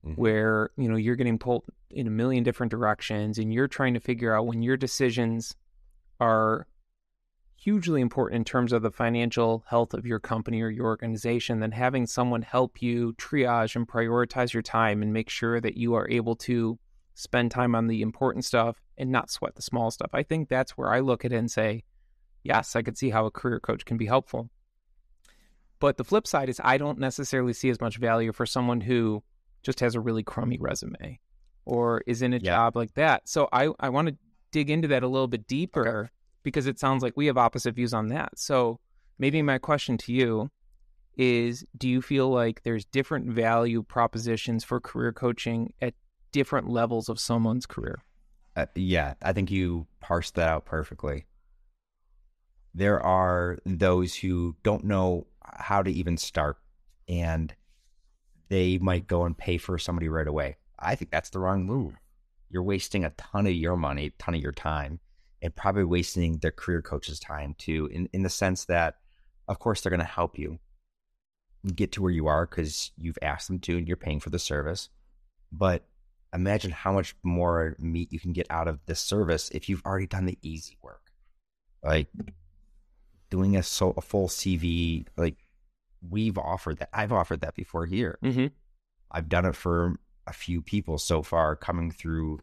mm-hmm. 0.06 0.20
where, 0.20 0.70
you 0.76 0.88
know, 0.88 0.96
you're 0.96 1.16
getting 1.16 1.38
pulled 1.38 1.64
in 1.90 2.06
a 2.06 2.10
million 2.10 2.44
different 2.44 2.70
directions 2.70 3.38
and 3.38 3.52
you're 3.52 3.68
trying 3.68 3.94
to 3.94 4.00
figure 4.00 4.34
out 4.36 4.46
when 4.46 4.62
your 4.62 4.76
decisions 4.76 5.56
are 6.20 6.66
hugely 7.62 8.00
important 8.00 8.40
in 8.40 8.44
terms 8.44 8.72
of 8.72 8.82
the 8.82 8.90
financial 8.90 9.62
health 9.68 9.94
of 9.94 10.04
your 10.04 10.18
company 10.18 10.60
or 10.60 10.68
your 10.68 10.86
organization, 10.86 11.60
than 11.60 11.70
having 11.70 12.06
someone 12.06 12.42
help 12.42 12.82
you 12.82 13.12
triage 13.14 13.76
and 13.76 13.86
prioritize 13.86 14.52
your 14.52 14.62
time 14.62 15.00
and 15.00 15.12
make 15.12 15.30
sure 15.30 15.60
that 15.60 15.76
you 15.76 15.94
are 15.94 16.08
able 16.10 16.34
to 16.34 16.76
spend 17.14 17.50
time 17.50 17.74
on 17.74 17.86
the 17.86 18.02
important 18.02 18.44
stuff 18.44 18.80
and 18.98 19.12
not 19.12 19.30
sweat 19.30 19.54
the 19.54 19.62
small 19.62 19.90
stuff. 19.92 20.10
I 20.12 20.24
think 20.24 20.48
that's 20.48 20.72
where 20.72 20.92
I 20.92 21.00
look 21.00 21.24
at 21.24 21.32
it 21.32 21.36
and 21.36 21.50
say, 21.50 21.84
yes, 22.42 22.74
I 22.74 22.82
could 22.82 22.98
see 22.98 23.10
how 23.10 23.26
a 23.26 23.30
career 23.30 23.60
coach 23.60 23.84
can 23.84 23.96
be 23.96 24.06
helpful. 24.06 24.50
But 25.78 25.96
the 25.98 26.04
flip 26.04 26.26
side 26.26 26.48
is 26.48 26.60
I 26.64 26.78
don't 26.78 26.98
necessarily 26.98 27.52
see 27.52 27.70
as 27.70 27.80
much 27.80 27.98
value 27.98 28.32
for 28.32 28.46
someone 28.46 28.80
who 28.80 29.22
just 29.62 29.78
has 29.80 29.94
a 29.94 30.00
really 30.00 30.24
crummy 30.24 30.58
resume 30.58 31.20
or 31.64 32.02
is 32.08 32.22
in 32.22 32.32
a 32.32 32.38
yeah. 32.38 32.50
job 32.50 32.76
like 32.76 32.94
that. 32.94 33.28
So 33.28 33.48
I, 33.52 33.68
I 33.78 33.90
want 33.90 34.08
to 34.08 34.16
dig 34.50 34.68
into 34.68 34.88
that 34.88 35.04
a 35.04 35.08
little 35.08 35.28
bit 35.28 35.46
deeper 35.46 35.98
okay. 35.98 36.12
Because 36.42 36.66
it 36.66 36.78
sounds 36.78 37.02
like 37.02 37.16
we 37.16 37.26
have 37.26 37.38
opposite 37.38 37.74
views 37.74 37.94
on 37.94 38.08
that. 38.08 38.38
So 38.38 38.80
maybe 39.18 39.42
my 39.42 39.58
question 39.58 39.98
to 39.98 40.12
you 40.12 40.50
is 41.16 41.64
do 41.76 41.88
you 41.88 42.00
feel 42.00 42.30
like 42.30 42.62
there's 42.62 42.84
different 42.86 43.30
value 43.30 43.82
propositions 43.82 44.64
for 44.64 44.80
career 44.80 45.12
coaching 45.12 45.72
at 45.80 45.94
different 46.32 46.68
levels 46.68 47.08
of 47.08 47.20
someone's 47.20 47.66
career? 47.66 48.02
Uh, 48.56 48.66
yeah, 48.74 49.14
I 49.22 49.32
think 49.32 49.50
you 49.50 49.86
parsed 50.00 50.34
that 50.36 50.48
out 50.48 50.64
perfectly. 50.64 51.26
There 52.74 53.00
are 53.00 53.58
those 53.66 54.14
who 54.14 54.56
don't 54.62 54.84
know 54.84 55.26
how 55.44 55.82
to 55.82 55.90
even 55.90 56.16
start. 56.16 56.58
And 57.08 57.54
they 58.48 58.78
might 58.78 59.06
go 59.06 59.24
and 59.24 59.36
pay 59.36 59.58
for 59.58 59.78
somebody 59.78 60.08
right 60.08 60.26
away. 60.26 60.56
I 60.78 60.94
think 60.94 61.10
that's 61.10 61.30
the 61.30 61.38
wrong 61.38 61.64
move. 61.64 61.94
You're 62.50 62.62
wasting 62.62 63.04
a 63.04 63.10
ton 63.10 63.46
of 63.46 63.54
your 63.54 63.76
money, 63.76 64.06
a 64.06 64.22
ton 64.22 64.34
of 64.34 64.42
your 64.42 64.52
time. 64.52 65.00
And 65.42 65.54
probably 65.54 65.84
wasting 65.84 66.38
their 66.38 66.52
career 66.52 66.80
coach's 66.80 67.18
time 67.18 67.54
too, 67.58 67.88
in, 67.92 68.08
in 68.12 68.22
the 68.22 68.30
sense 68.30 68.64
that, 68.66 68.96
of 69.48 69.58
course, 69.58 69.80
they're 69.80 69.90
going 69.90 70.00
to 70.00 70.06
help 70.06 70.38
you 70.38 70.58
get 71.74 71.92
to 71.92 72.02
where 72.02 72.12
you 72.12 72.28
are 72.28 72.46
because 72.46 72.92
you've 72.96 73.18
asked 73.20 73.48
them 73.48 73.58
to 73.58 73.76
and 73.76 73.86
you're 73.86 73.96
paying 73.96 74.20
for 74.20 74.30
the 74.30 74.38
service. 74.38 74.88
But 75.50 75.84
imagine 76.32 76.70
how 76.70 76.92
much 76.92 77.14
more 77.22 77.76
meat 77.78 78.12
you 78.12 78.20
can 78.20 78.32
get 78.32 78.46
out 78.50 78.68
of 78.68 78.78
this 78.86 79.00
service 79.00 79.50
if 79.50 79.68
you've 79.68 79.84
already 79.84 80.06
done 80.06 80.26
the 80.26 80.38
easy 80.42 80.78
work. 80.80 81.10
Like 81.82 82.06
doing 83.30 83.56
a, 83.56 83.62
so, 83.62 83.92
a 83.96 84.00
full 84.00 84.28
CV, 84.28 85.06
like 85.16 85.36
we've 86.08 86.38
offered 86.38 86.78
that. 86.78 86.88
I've 86.92 87.12
offered 87.12 87.40
that 87.40 87.54
before 87.54 87.86
here. 87.86 88.18
Mm-hmm. 88.24 88.46
I've 89.10 89.28
done 89.28 89.44
it 89.44 89.56
for 89.56 89.96
a 90.26 90.32
few 90.32 90.62
people 90.62 90.98
so 90.98 91.22
far 91.22 91.56
coming 91.56 91.90
through 91.90 92.40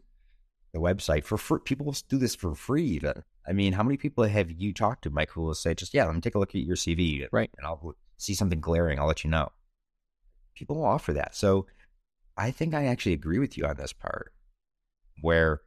the 0.73 0.79
website 0.79 1.23
for 1.23 1.38
free. 1.38 1.59
People 1.63 1.95
do 2.07 2.17
this 2.17 2.35
for 2.35 2.55
free. 2.55 2.85
Even. 2.85 3.23
I 3.47 3.53
mean, 3.53 3.73
how 3.73 3.83
many 3.83 3.97
people 3.97 4.23
have 4.23 4.51
you 4.51 4.73
talked 4.73 5.03
to, 5.03 5.09
Mike, 5.09 5.31
who 5.31 5.41
will 5.41 5.55
say, 5.55 5.73
just, 5.73 5.93
yeah, 5.93 6.05
let 6.05 6.13
me 6.13 6.21
take 6.21 6.35
a 6.35 6.39
look 6.39 6.53
at 6.53 6.61
your 6.61 6.75
CV. 6.75 7.27
Right. 7.31 7.49
And 7.57 7.65
I'll 7.65 7.95
see 8.17 8.35
something 8.35 8.59
glaring. 8.59 8.99
I'll 8.99 9.07
let 9.07 9.23
you 9.23 9.29
know. 9.29 9.51
People 10.55 10.77
will 10.77 10.85
offer 10.85 11.13
that. 11.13 11.35
So 11.35 11.65
I 12.38 12.51
think 12.51 12.73
I 12.73 12.85
actually 12.85 13.13
agree 13.13 13.39
with 13.39 13.57
you 13.57 13.65
on 13.65 13.77
this 13.77 13.93
part 13.93 14.33
where 15.21 15.61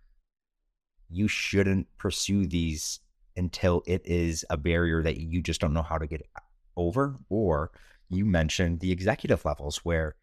you 1.10 1.28
shouldn't 1.28 1.86
pursue 1.98 2.46
these 2.46 3.00
until 3.36 3.82
it 3.86 4.02
is 4.04 4.44
a 4.48 4.56
barrier 4.56 5.02
that 5.02 5.18
you 5.18 5.42
just 5.42 5.60
don't 5.60 5.74
know 5.74 5.82
how 5.82 5.98
to 5.98 6.06
get 6.06 6.26
over. 6.76 7.16
Or 7.28 7.70
you 8.08 8.24
mentioned 8.24 8.80
the 8.80 8.92
executive 8.92 9.44
levels 9.44 9.78
where 9.78 10.14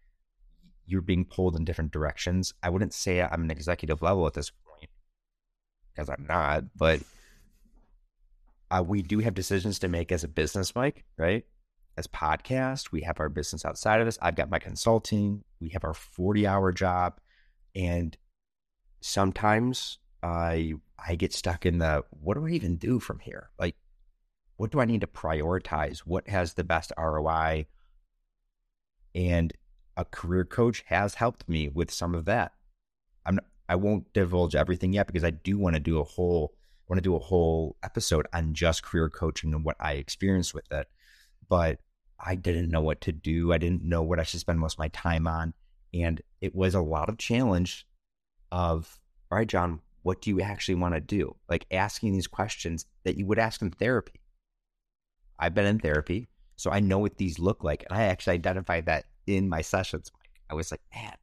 you're 0.85 1.01
being 1.01 1.25
pulled 1.25 1.55
in 1.55 1.65
different 1.65 1.91
directions. 1.91 2.53
I 2.63 2.69
wouldn't 2.69 2.93
say 2.93 3.21
I'm 3.21 3.43
an 3.43 3.51
executive 3.51 4.01
level 4.01 4.25
at 4.25 4.33
this 4.33 4.51
because 5.99 6.15
I'm 6.17 6.25
not, 6.27 6.63
but 6.77 7.01
uh, 8.71 8.83
we 8.85 9.01
do 9.01 9.19
have 9.19 9.33
decisions 9.33 9.79
to 9.79 9.89
make 9.89 10.11
as 10.11 10.23
a 10.23 10.29
business, 10.29 10.73
Mike, 10.75 11.03
right? 11.17 11.45
As 11.97 12.07
podcast, 12.07 12.91
we 12.91 13.01
have 13.01 13.19
our 13.19 13.27
business 13.27 13.65
outside 13.65 13.99
of 13.99 14.07
this. 14.07 14.17
I've 14.21 14.35
got 14.35 14.49
my 14.49 14.59
consulting. 14.59 15.43
We 15.59 15.69
have 15.69 15.83
our 15.83 15.93
40 15.93 16.47
hour 16.47 16.71
job. 16.71 17.19
And 17.75 18.15
sometimes 19.01 19.99
I 20.23 20.73
I 21.05 21.15
get 21.15 21.33
stuck 21.33 21.65
in 21.65 21.79
the 21.79 22.05
what 22.11 22.35
do 22.35 22.45
I 22.45 22.51
even 22.51 22.77
do 22.77 22.99
from 22.99 23.19
here? 23.19 23.49
Like, 23.59 23.75
what 24.55 24.71
do 24.71 24.79
I 24.79 24.85
need 24.85 25.01
to 25.01 25.07
prioritize? 25.07 25.99
What 25.99 26.29
has 26.29 26.53
the 26.53 26.63
best 26.63 26.93
ROI? 26.97 27.65
And 29.13 29.51
a 29.97 30.05
career 30.05 30.45
coach 30.45 30.85
has 30.87 31.15
helped 31.15 31.49
me 31.49 31.67
with 31.67 31.91
some 31.91 32.15
of 32.15 32.23
that. 32.25 32.53
I'm 33.69 33.75
won't 33.75 34.11
divulge 34.13 34.55
everything 34.55 34.93
yet 34.93 35.07
because 35.07 35.23
I 35.23 35.29
do 35.29 35.57
want 35.57 35.75
to 35.75 35.79
do 35.79 35.99
a 35.99 36.03
whole 36.03 36.53
want 36.89 36.97
to 36.97 37.03
do 37.03 37.15
a 37.15 37.19
whole 37.19 37.77
episode 37.83 38.27
on 38.33 38.53
just 38.53 38.83
career 38.83 39.09
coaching 39.09 39.53
and 39.53 39.63
what 39.63 39.75
I 39.79 39.93
experienced 39.93 40.53
with 40.53 40.69
it. 40.71 40.87
But 41.47 41.79
I 42.19 42.35
didn't 42.35 42.71
know 42.71 42.81
what 42.81 43.01
to 43.01 43.11
do. 43.11 43.53
I 43.53 43.59
didn't 43.59 43.83
know 43.83 44.01
what 44.01 44.19
I 44.19 44.23
should 44.23 44.39
spend 44.39 44.59
most 44.59 44.73
of 44.73 44.79
my 44.79 44.87
time 44.89 45.27
on. 45.27 45.53
And 45.93 46.21
it 46.41 46.55
was 46.55 46.75
a 46.75 46.81
lot 46.81 47.09
of 47.09 47.17
challenge 47.17 47.87
of, 48.51 48.99
all 49.31 49.37
right, 49.37 49.47
John, 49.47 49.81
what 50.01 50.21
do 50.21 50.31
you 50.31 50.41
actually 50.41 50.75
want 50.75 50.95
to 50.95 50.99
do? 50.99 51.35
Like 51.47 51.65
asking 51.71 52.13
these 52.13 52.27
questions 52.27 52.85
that 53.03 53.17
you 53.17 53.25
would 53.27 53.39
ask 53.39 53.61
in 53.61 53.71
therapy. 53.71 54.19
I've 55.37 55.53
been 55.53 55.65
in 55.65 55.79
therapy, 55.79 56.27
so 56.55 56.71
I 56.71 56.79
know 56.79 56.99
what 56.99 57.17
these 57.17 57.39
look 57.39 57.63
like. 57.63 57.85
And 57.89 57.97
I 57.97 58.05
actually 58.05 58.33
identified 58.33 58.87
that 58.87 59.05
in 59.27 59.47
my 59.47 59.61
sessions. 59.61 60.11
I 60.49 60.55
was 60.55 60.71
like, 60.71 60.81
man, 60.93 61.13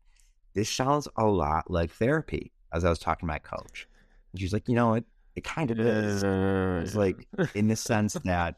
this 0.57 0.71
sounds 0.71 1.07
a 1.17 1.27
lot 1.27 1.71
like 1.71 1.93
therapy 1.93 2.51
as 2.73 2.85
I 2.85 2.89
was 2.89 2.99
talking 2.99 3.21
to 3.21 3.33
my 3.33 3.39
coach. 3.39 3.87
And 4.33 4.41
she's 4.41 4.55
like, 4.55 4.69
you 4.69 4.75
know, 4.75 4.95
it, 4.95 5.05
it 5.37 5.45
kind 5.45 5.71
of 5.71 5.79
is. 5.79 6.23
It's 6.25 6.97
like 6.97 7.29
in 7.55 7.69
the 7.69 7.77
sense 7.77 8.15
that, 8.25 8.57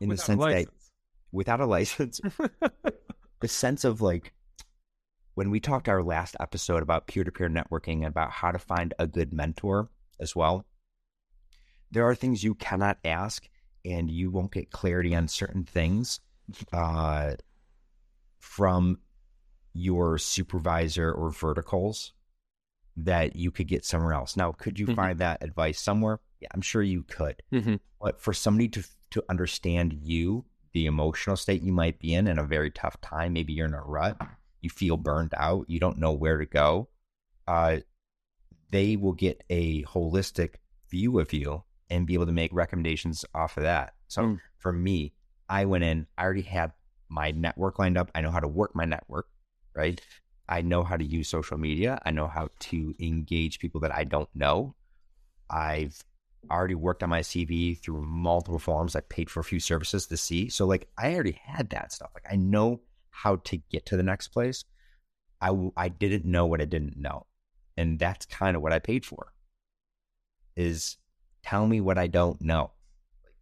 in 0.00 0.10
the 0.10 0.18
sense 0.18 0.44
that 0.44 0.66
without 1.32 1.60
a 1.60 1.66
license, 1.66 2.20
the 3.40 3.48
sense 3.48 3.84
of 3.84 4.02
like 4.02 4.34
when 5.34 5.50
we 5.50 5.58
talked 5.58 5.88
our 5.88 6.02
last 6.02 6.36
episode 6.38 6.82
about 6.82 7.06
peer 7.06 7.24
to 7.24 7.32
peer 7.32 7.48
networking 7.48 7.98
and 7.98 8.08
about 8.08 8.30
how 8.30 8.52
to 8.52 8.58
find 8.58 8.92
a 8.98 9.06
good 9.06 9.32
mentor 9.32 9.88
as 10.20 10.36
well, 10.36 10.66
there 11.90 12.06
are 12.06 12.14
things 12.14 12.44
you 12.44 12.54
cannot 12.54 12.98
ask 13.06 13.48
and 13.86 14.10
you 14.10 14.30
won't 14.30 14.52
get 14.52 14.70
clarity 14.70 15.14
on 15.14 15.28
certain 15.28 15.64
things 15.64 16.20
uh, 16.74 17.32
from 18.38 18.98
your 19.72 20.18
supervisor 20.18 21.12
or 21.12 21.30
verticals 21.30 22.12
that 22.96 23.36
you 23.36 23.50
could 23.50 23.68
get 23.68 23.84
somewhere 23.84 24.12
else. 24.12 24.36
Now, 24.36 24.52
could 24.52 24.78
you 24.78 24.86
mm-hmm. 24.86 24.96
find 24.96 25.18
that 25.18 25.42
advice 25.42 25.80
somewhere? 25.80 26.20
Yeah, 26.40 26.48
I'm 26.52 26.60
sure 26.60 26.82
you 26.82 27.04
could. 27.04 27.42
Mm-hmm. 27.52 27.76
But 28.00 28.20
for 28.20 28.32
somebody 28.32 28.68
to 28.68 28.84
to 29.10 29.24
understand 29.28 29.92
you, 29.92 30.44
the 30.72 30.86
emotional 30.86 31.36
state 31.36 31.62
you 31.62 31.72
might 31.72 31.98
be 31.98 32.14
in 32.14 32.26
in 32.26 32.38
a 32.38 32.44
very 32.44 32.70
tough 32.70 33.00
time, 33.00 33.34
maybe 33.34 33.52
you're 33.52 33.66
in 33.66 33.74
a 33.74 33.82
rut, 33.82 34.16
you 34.60 34.70
feel 34.70 34.96
burned 34.96 35.34
out, 35.36 35.66
you 35.68 35.78
don't 35.78 35.98
know 35.98 36.12
where 36.12 36.38
to 36.38 36.46
go, 36.46 36.88
uh, 37.46 37.78
they 38.70 38.96
will 38.96 39.12
get 39.12 39.44
a 39.50 39.82
holistic 39.84 40.54
view 40.90 41.18
of 41.18 41.32
you 41.32 41.62
and 41.90 42.06
be 42.06 42.14
able 42.14 42.26
to 42.26 42.32
make 42.32 42.52
recommendations 42.54 43.24
off 43.34 43.58
of 43.58 43.64
that. 43.64 43.94
So 44.08 44.22
mm. 44.22 44.40
for 44.58 44.72
me, 44.72 45.12
I 45.48 45.66
went 45.66 45.84
in, 45.84 46.06
I 46.16 46.24
already 46.24 46.42
had 46.42 46.72
my 47.10 47.30
network 47.32 47.78
lined 47.78 47.98
up. 47.98 48.10
I 48.14 48.22
know 48.22 48.30
how 48.30 48.40
to 48.40 48.48
work 48.48 48.74
my 48.74 48.86
network, 48.86 49.28
right? 49.74 50.00
I 50.48 50.62
know 50.62 50.82
how 50.82 50.96
to 50.96 51.04
use 51.04 51.28
social 51.28 51.58
media. 51.58 52.00
I 52.04 52.10
know 52.10 52.26
how 52.26 52.48
to 52.60 52.94
engage 53.00 53.58
people 53.58 53.80
that 53.80 53.94
I 53.94 54.04
don't 54.04 54.28
know. 54.34 54.74
I've 55.48 56.02
already 56.50 56.74
worked 56.74 57.02
on 57.02 57.10
my 57.10 57.20
CV 57.20 57.78
through 57.78 58.02
multiple 58.02 58.58
forms. 58.58 58.96
I 58.96 59.00
paid 59.00 59.30
for 59.30 59.40
a 59.40 59.44
few 59.44 59.60
services 59.60 60.06
to 60.08 60.16
see. 60.16 60.48
So 60.48 60.66
like 60.66 60.88
I 60.98 61.14
already 61.14 61.38
had 61.44 61.70
that 61.70 61.92
stuff. 61.92 62.10
Like 62.14 62.26
I 62.30 62.36
know 62.36 62.80
how 63.10 63.36
to 63.36 63.56
get 63.70 63.86
to 63.86 63.96
the 63.96 64.02
next 64.02 64.28
place. 64.28 64.64
I, 65.40 65.52
I 65.76 65.88
didn't 65.88 66.24
know 66.24 66.46
what 66.46 66.60
I 66.60 66.64
didn't 66.64 66.96
know. 66.96 67.26
And 67.76 67.98
that's 67.98 68.26
kind 68.26 68.56
of 68.56 68.62
what 68.62 68.72
I 68.72 68.78
paid 68.78 69.04
for 69.04 69.32
is 70.56 70.98
tell 71.42 71.66
me 71.66 71.80
what 71.80 71.98
I 71.98 72.06
don't 72.06 72.40
know. 72.40 72.72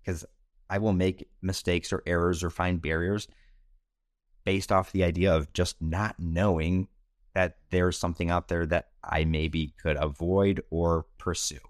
Because 0.00 0.24
I 0.68 0.78
will 0.78 0.92
make 0.92 1.28
mistakes 1.42 1.92
or 1.92 2.02
errors 2.06 2.44
or 2.44 2.50
find 2.50 2.80
barriers 2.80 3.26
based 4.50 4.72
off 4.72 4.90
the 4.90 5.04
idea 5.04 5.32
of 5.32 5.52
just 5.52 5.80
not 5.80 6.16
knowing 6.18 6.88
that 7.34 7.58
there's 7.70 7.96
something 7.96 8.30
out 8.30 8.48
there 8.48 8.66
that 8.66 8.88
I 9.04 9.24
maybe 9.24 9.72
could 9.80 9.96
avoid 9.96 10.60
or 10.70 11.06
pursue. 11.18 11.60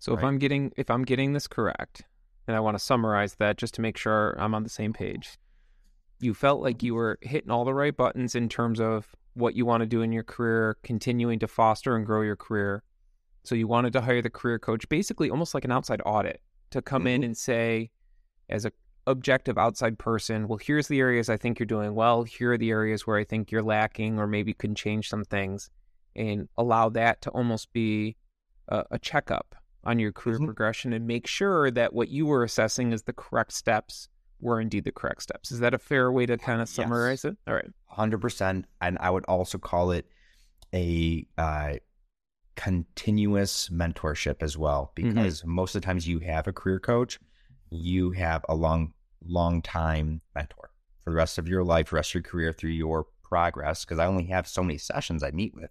So 0.00 0.12
right? 0.12 0.18
if 0.18 0.24
I'm 0.24 0.36
getting 0.36 0.70
if 0.76 0.90
I'm 0.90 1.06
getting 1.06 1.32
this 1.32 1.46
correct, 1.46 2.02
and 2.46 2.54
I 2.54 2.60
want 2.60 2.76
to 2.76 2.84
summarize 2.84 3.36
that 3.36 3.56
just 3.56 3.72
to 3.76 3.80
make 3.80 3.96
sure 3.96 4.36
I'm 4.38 4.54
on 4.54 4.64
the 4.64 4.68
same 4.68 4.92
page. 4.92 5.38
You 6.20 6.34
felt 6.34 6.60
like 6.60 6.82
you 6.82 6.94
were 6.94 7.18
hitting 7.22 7.50
all 7.50 7.64
the 7.64 7.72
right 7.72 7.96
buttons 7.96 8.34
in 8.34 8.50
terms 8.50 8.80
of 8.80 9.16
what 9.32 9.54
you 9.54 9.64
want 9.64 9.80
to 9.80 9.86
do 9.86 10.02
in 10.02 10.12
your 10.12 10.24
career, 10.24 10.76
continuing 10.82 11.38
to 11.38 11.48
foster 11.48 11.96
and 11.96 12.04
grow 12.04 12.20
your 12.20 12.36
career. 12.36 12.82
So 13.44 13.54
you 13.54 13.66
wanted 13.66 13.94
to 13.94 14.02
hire 14.02 14.20
the 14.20 14.28
career 14.28 14.58
coach, 14.58 14.86
basically 14.90 15.30
almost 15.30 15.54
like 15.54 15.64
an 15.64 15.72
outside 15.72 16.02
audit, 16.04 16.42
to 16.72 16.82
come 16.82 17.04
mm-hmm. 17.04 17.22
in 17.22 17.24
and 17.24 17.34
say, 17.34 17.88
as 18.50 18.66
a 18.66 18.72
objective 19.06 19.58
outside 19.58 19.98
person, 19.98 20.48
well, 20.48 20.58
here's 20.58 20.88
the 20.88 21.00
areas 21.00 21.28
I 21.28 21.36
think 21.36 21.58
you're 21.58 21.66
doing 21.66 21.94
well. 21.94 22.22
Here 22.22 22.52
are 22.52 22.58
the 22.58 22.70
areas 22.70 23.06
where 23.06 23.18
I 23.18 23.24
think 23.24 23.50
you're 23.50 23.62
lacking 23.62 24.18
or 24.18 24.26
maybe 24.26 24.54
can 24.54 24.74
change 24.74 25.08
some 25.08 25.24
things 25.24 25.70
and 26.16 26.48
allow 26.56 26.88
that 26.90 27.22
to 27.22 27.30
almost 27.30 27.72
be 27.72 28.16
a, 28.68 28.84
a 28.92 28.98
checkup 28.98 29.54
on 29.84 29.98
your 29.98 30.12
career 30.12 30.36
mm-hmm. 30.36 30.46
progression 30.46 30.92
and 30.92 31.06
make 31.06 31.26
sure 31.26 31.70
that 31.70 31.92
what 31.92 32.08
you 32.08 32.26
were 32.26 32.44
assessing 32.44 32.92
is 32.92 33.02
the 33.02 33.12
correct 33.12 33.52
steps 33.52 34.08
were 34.40 34.60
indeed 34.60 34.84
the 34.84 34.92
correct 34.92 35.22
steps. 35.22 35.52
Is 35.52 35.60
that 35.60 35.74
a 35.74 35.78
fair 35.78 36.10
way 36.10 36.26
to 36.26 36.38
kind 36.38 36.62
of 36.62 36.68
summarize 36.68 37.24
yes. 37.24 37.32
it? 37.32 37.50
All 37.50 37.54
right. 37.54 37.70
100%. 37.96 38.64
And 38.80 38.98
I 39.00 39.10
would 39.10 39.24
also 39.26 39.58
call 39.58 39.90
it 39.90 40.06
a 40.72 41.26
uh, 41.36 41.74
continuous 42.56 43.68
mentorship 43.68 44.42
as 44.42 44.56
well, 44.56 44.92
mm-hmm. 44.96 45.10
because 45.10 45.40
mm-hmm. 45.40 45.50
most 45.50 45.74
of 45.74 45.82
the 45.82 45.86
times 45.86 46.08
you 46.08 46.20
have 46.20 46.46
a 46.46 46.52
career 46.52 46.80
coach– 46.80 47.18
you 47.74 48.12
have 48.12 48.44
a 48.48 48.54
long, 48.54 48.92
long 49.26 49.62
time 49.62 50.20
mentor 50.34 50.70
for 51.02 51.10
the 51.10 51.16
rest 51.16 51.38
of 51.38 51.48
your 51.48 51.64
life, 51.64 51.92
rest 51.92 52.10
of 52.10 52.14
your 52.14 52.22
career 52.22 52.52
through 52.52 52.70
your 52.70 53.06
progress. 53.22 53.84
Because 53.84 53.98
I 53.98 54.06
only 54.06 54.24
have 54.26 54.46
so 54.46 54.62
many 54.62 54.78
sessions 54.78 55.22
I 55.22 55.30
meet 55.30 55.54
with 55.54 55.70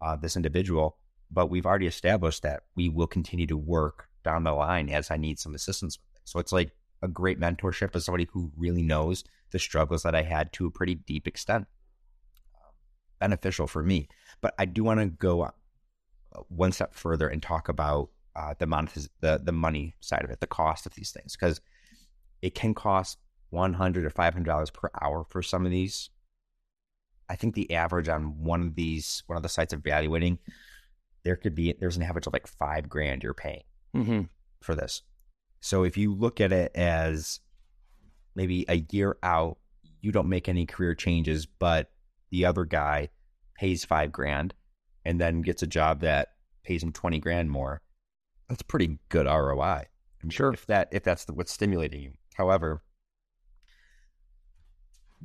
uh, 0.00 0.16
this 0.16 0.36
individual, 0.36 0.98
but 1.30 1.50
we've 1.50 1.66
already 1.66 1.86
established 1.86 2.42
that 2.42 2.62
we 2.74 2.88
will 2.88 3.06
continue 3.06 3.46
to 3.46 3.56
work 3.56 4.08
down 4.24 4.44
the 4.44 4.52
line 4.52 4.88
as 4.88 5.10
I 5.10 5.16
need 5.16 5.38
some 5.38 5.54
assistance 5.54 5.98
with 5.98 6.16
it. 6.16 6.28
So 6.28 6.38
it's 6.38 6.52
like 6.52 6.72
a 7.02 7.08
great 7.08 7.40
mentorship 7.40 7.94
as 7.96 8.04
somebody 8.04 8.28
who 8.32 8.52
really 8.56 8.82
knows 8.82 9.24
the 9.50 9.58
struggles 9.58 10.02
that 10.02 10.14
I 10.14 10.22
had 10.22 10.52
to 10.54 10.66
a 10.66 10.70
pretty 10.70 10.94
deep 10.94 11.26
extent. 11.26 11.66
Beneficial 13.18 13.66
for 13.66 13.82
me. 13.82 14.08
But 14.40 14.54
I 14.58 14.64
do 14.64 14.84
want 14.84 15.00
to 15.00 15.06
go 15.06 15.42
uh, 15.42 15.50
one 16.48 16.72
step 16.72 16.94
further 16.94 17.28
and 17.28 17.42
talk 17.42 17.68
about 17.68 18.10
uh, 18.34 18.54
the 18.58 18.66
monetiz- 18.66 19.08
the 19.20 19.40
the 19.42 19.52
money 19.52 19.94
side 20.00 20.24
of 20.24 20.30
it, 20.30 20.40
the 20.40 20.46
cost 20.46 20.86
of 20.86 20.94
these 20.94 21.10
things, 21.10 21.36
because 21.36 21.60
it 22.42 22.54
can 22.54 22.74
cost 22.74 23.18
one 23.50 23.74
hundred 23.74 24.04
or 24.04 24.10
five 24.10 24.34
hundred 24.34 24.46
dollars 24.46 24.70
per 24.70 24.90
hour 25.00 25.24
for 25.28 25.42
some 25.42 25.64
of 25.64 25.70
these. 25.70 26.10
I 27.28 27.36
think 27.36 27.54
the 27.54 27.72
average 27.72 28.08
on 28.08 28.42
one 28.42 28.62
of 28.62 28.74
these 28.74 29.22
one 29.26 29.36
of 29.36 29.42
the 29.42 29.48
sites 29.48 29.72
evaluating, 29.72 30.38
there 31.22 31.36
could 31.36 31.54
be 31.54 31.74
there's 31.78 31.96
an 31.96 32.02
average 32.02 32.26
of 32.26 32.32
like 32.32 32.46
five 32.46 32.88
grand 32.88 33.22
you're 33.22 33.32
paying 33.32 33.62
mm-hmm. 33.96 34.22
for 34.60 34.74
this. 34.74 35.02
So 35.60 35.84
if 35.84 35.96
you 35.96 36.12
look 36.12 36.40
at 36.40 36.52
it 36.52 36.72
as 36.74 37.40
maybe 38.34 38.64
a 38.68 38.84
year 38.90 39.16
out, 39.22 39.58
you 40.00 40.10
don't 40.10 40.28
make 40.28 40.48
any 40.48 40.66
career 40.66 40.94
changes, 40.94 41.46
but 41.46 41.90
the 42.30 42.44
other 42.44 42.64
guy 42.64 43.10
pays 43.54 43.84
five 43.84 44.10
grand 44.10 44.54
and 45.04 45.20
then 45.20 45.42
gets 45.42 45.62
a 45.62 45.66
job 45.66 46.00
that 46.00 46.32
pays 46.64 46.82
him 46.82 46.92
20 46.92 47.20
grand 47.20 47.50
more. 47.50 47.80
That's 48.48 48.62
pretty 48.62 48.98
good 49.08 49.26
ROI. 49.26 49.86
i'm 50.22 50.30
Sure. 50.30 50.52
If 50.52 50.66
that, 50.66 50.88
if 50.90 51.04
that's 51.04 51.24
the, 51.24 51.34
what's 51.34 51.52
stimulating 51.52 52.02
you. 52.02 52.12
However, 52.34 52.82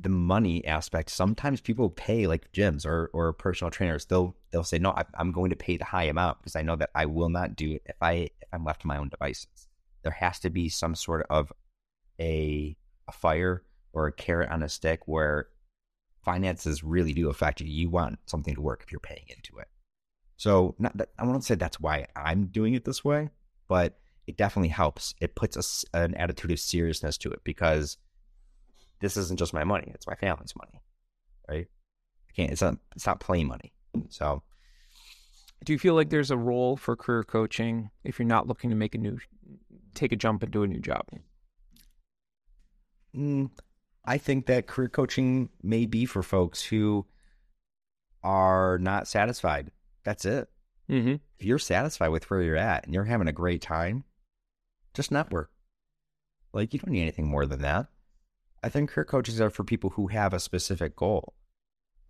the 0.00 0.08
money 0.08 0.64
aspect, 0.64 1.10
sometimes 1.10 1.60
people 1.60 1.90
pay 1.90 2.26
like 2.26 2.52
gyms 2.52 2.86
or, 2.86 3.10
or 3.12 3.32
personal 3.32 3.70
trainers. 3.70 4.04
They'll, 4.04 4.36
they'll 4.50 4.64
say, 4.64 4.78
no, 4.78 4.90
I, 4.90 5.04
I'm 5.18 5.32
going 5.32 5.50
to 5.50 5.56
pay 5.56 5.76
the 5.76 5.84
high 5.84 6.04
amount 6.04 6.38
because 6.38 6.54
I 6.54 6.62
know 6.62 6.76
that 6.76 6.90
I 6.94 7.06
will 7.06 7.28
not 7.28 7.56
do 7.56 7.72
it 7.72 7.82
if 7.86 7.96
I, 8.00 8.12
if 8.12 8.48
I'm 8.52 8.64
left 8.64 8.82
to 8.82 8.86
my 8.86 8.98
own 8.98 9.08
devices. 9.08 9.68
There 10.02 10.12
has 10.12 10.38
to 10.40 10.50
be 10.50 10.68
some 10.68 10.94
sort 10.94 11.26
of 11.28 11.52
a, 12.20 12.76
a 13.08 13.12
fire 13.12 13.64
or 13.92 14.06
a 14.06 14.12
carrot 14.12 14.50
on 14.50 14.62
a 14.62 14.68
stick 14.68 15.00
where 15.06 15.48
finances 16.24 16.84
really 16.84 17.12
do 17.12 17.30
affect 17.30 17.60
you. 17.60 17.66
You 17.66 17.90
want 17.90 18.18
something 18.26 18.54
to 18.54 18.60
work 18.60 18.82
if 18.84 18.92
you're 18.92 19.00
paying 19.00 19.24
into 19.28 19.58
it. 19.58 19.68
So 20.36 20.76
not 20.78 20.96
that, 20.96 21.08
I 21.18 21.24
won't 21.24 21.42
say 21.42 21.56
that's 21.56 21.80
why 21.80 22.06
I'm 22.14 22.46
doing 22.46 22.74
it 22.74 22.84
this 22.84 23.04
way, 23.04 23.30
but 23.66 23.98
it 24.28 24.36
definitely 24.36 24.68
helps. 24.68 25.14
It 25.20 25.34
puts 25.34 25.56
us 25.56 25.84
an 25.94 26.14
attitude 26.14 26.50
of 26.50 26.60
seriousness 26.60 27.16
to 27.18 27.30
it 27.30 27.40
because 27.44 27.96
this 29.00 29.16
isn't 29.16 29.38
just 29.38 29.54
my 29.54 29.64
money; 29.64 29.90
it's 29.94 30.06
my 30.06 30.14
family's 30.14 30.54
money, 30.54 30.82
right? 31.48 31.66
I 32.28 32.32
can't. 32.34 32.52
It's 32.52 32.60
not. 32.60 32.76
It's 32.94 33.06
not 33.06 33.20
play 33.20 33.42
money. 33.42 33.72
So 34.10 34.42
Do 35.64 35.72
you 35.72 35.78
feel 35.78 35.94
like 35.94 36.10
there's 36.10 36.30
a 36.30 36.36
role 36.36 36.76
for 36.76 36.94
career 36.94 37.24
coaching 37.24 37.90
if 38.04 38.18
you're 38.18 38.28
not 38.28 38.46
looking 38.46 38.70
to 38.70 38.76
make 38.76 38.94
a 38.94 38.98
new, 38.98 39.18
take 39.94 40.12
a 40.12 40.16
jump 40.16 40.42
into 40.42 40.62
a 40.62 40.66
new 40.66 40.80
job? 40.80 41.06
Mm, 43.16 43.50
I 44.04 44.18
think 44.18 44.46
that 44.46 44.66
career 44.66 44.88
coaching 44.88 45.48
may 45.62 45.86
be 45.86 46.04
for 46.04 46.22
folks 46.22 46.62
who 46.62 47.06
are 48.22 48.78
not 48.78 49.08
satisfied. 49.08 49.70
That's 50.04 50.24
it. 50.24 50.48
Mm-hmm. 50.90 51.16
If 51.38 51.46
you're 51.46 51.58
satisfied 51.58 52.08
with 52.08 52.30
where 52.30 52.42
you're 52.42 52.56
at 52.56 52.84
and 52.84 52.94
you're 52.94 53.04
having 53.04 53.28
a 53.28 53.32
great 53.32 53.62
time, 53.62 54.04
just 54.94 55.10
network. 55.10 55.50
Like 56.52 56.72
you 56.72 56.80
don't 56.80 56.92
need 56.92 57.02
anything 57.02 57.26
more 57.26 57.46
than 57.46 57.62
that. 57.62 57.86
I 58.62 58.68
think 58.68 58.90
career 58.90 59.04
coaches 59.04 59.40
are 59.40 59.50
for 59.50 59.64
people 59.64 59.90
who 59.90 60.08
have 60.08 60.32
a 60.32 60.40
specific 60.40 60.96
goal. 60.96 61.34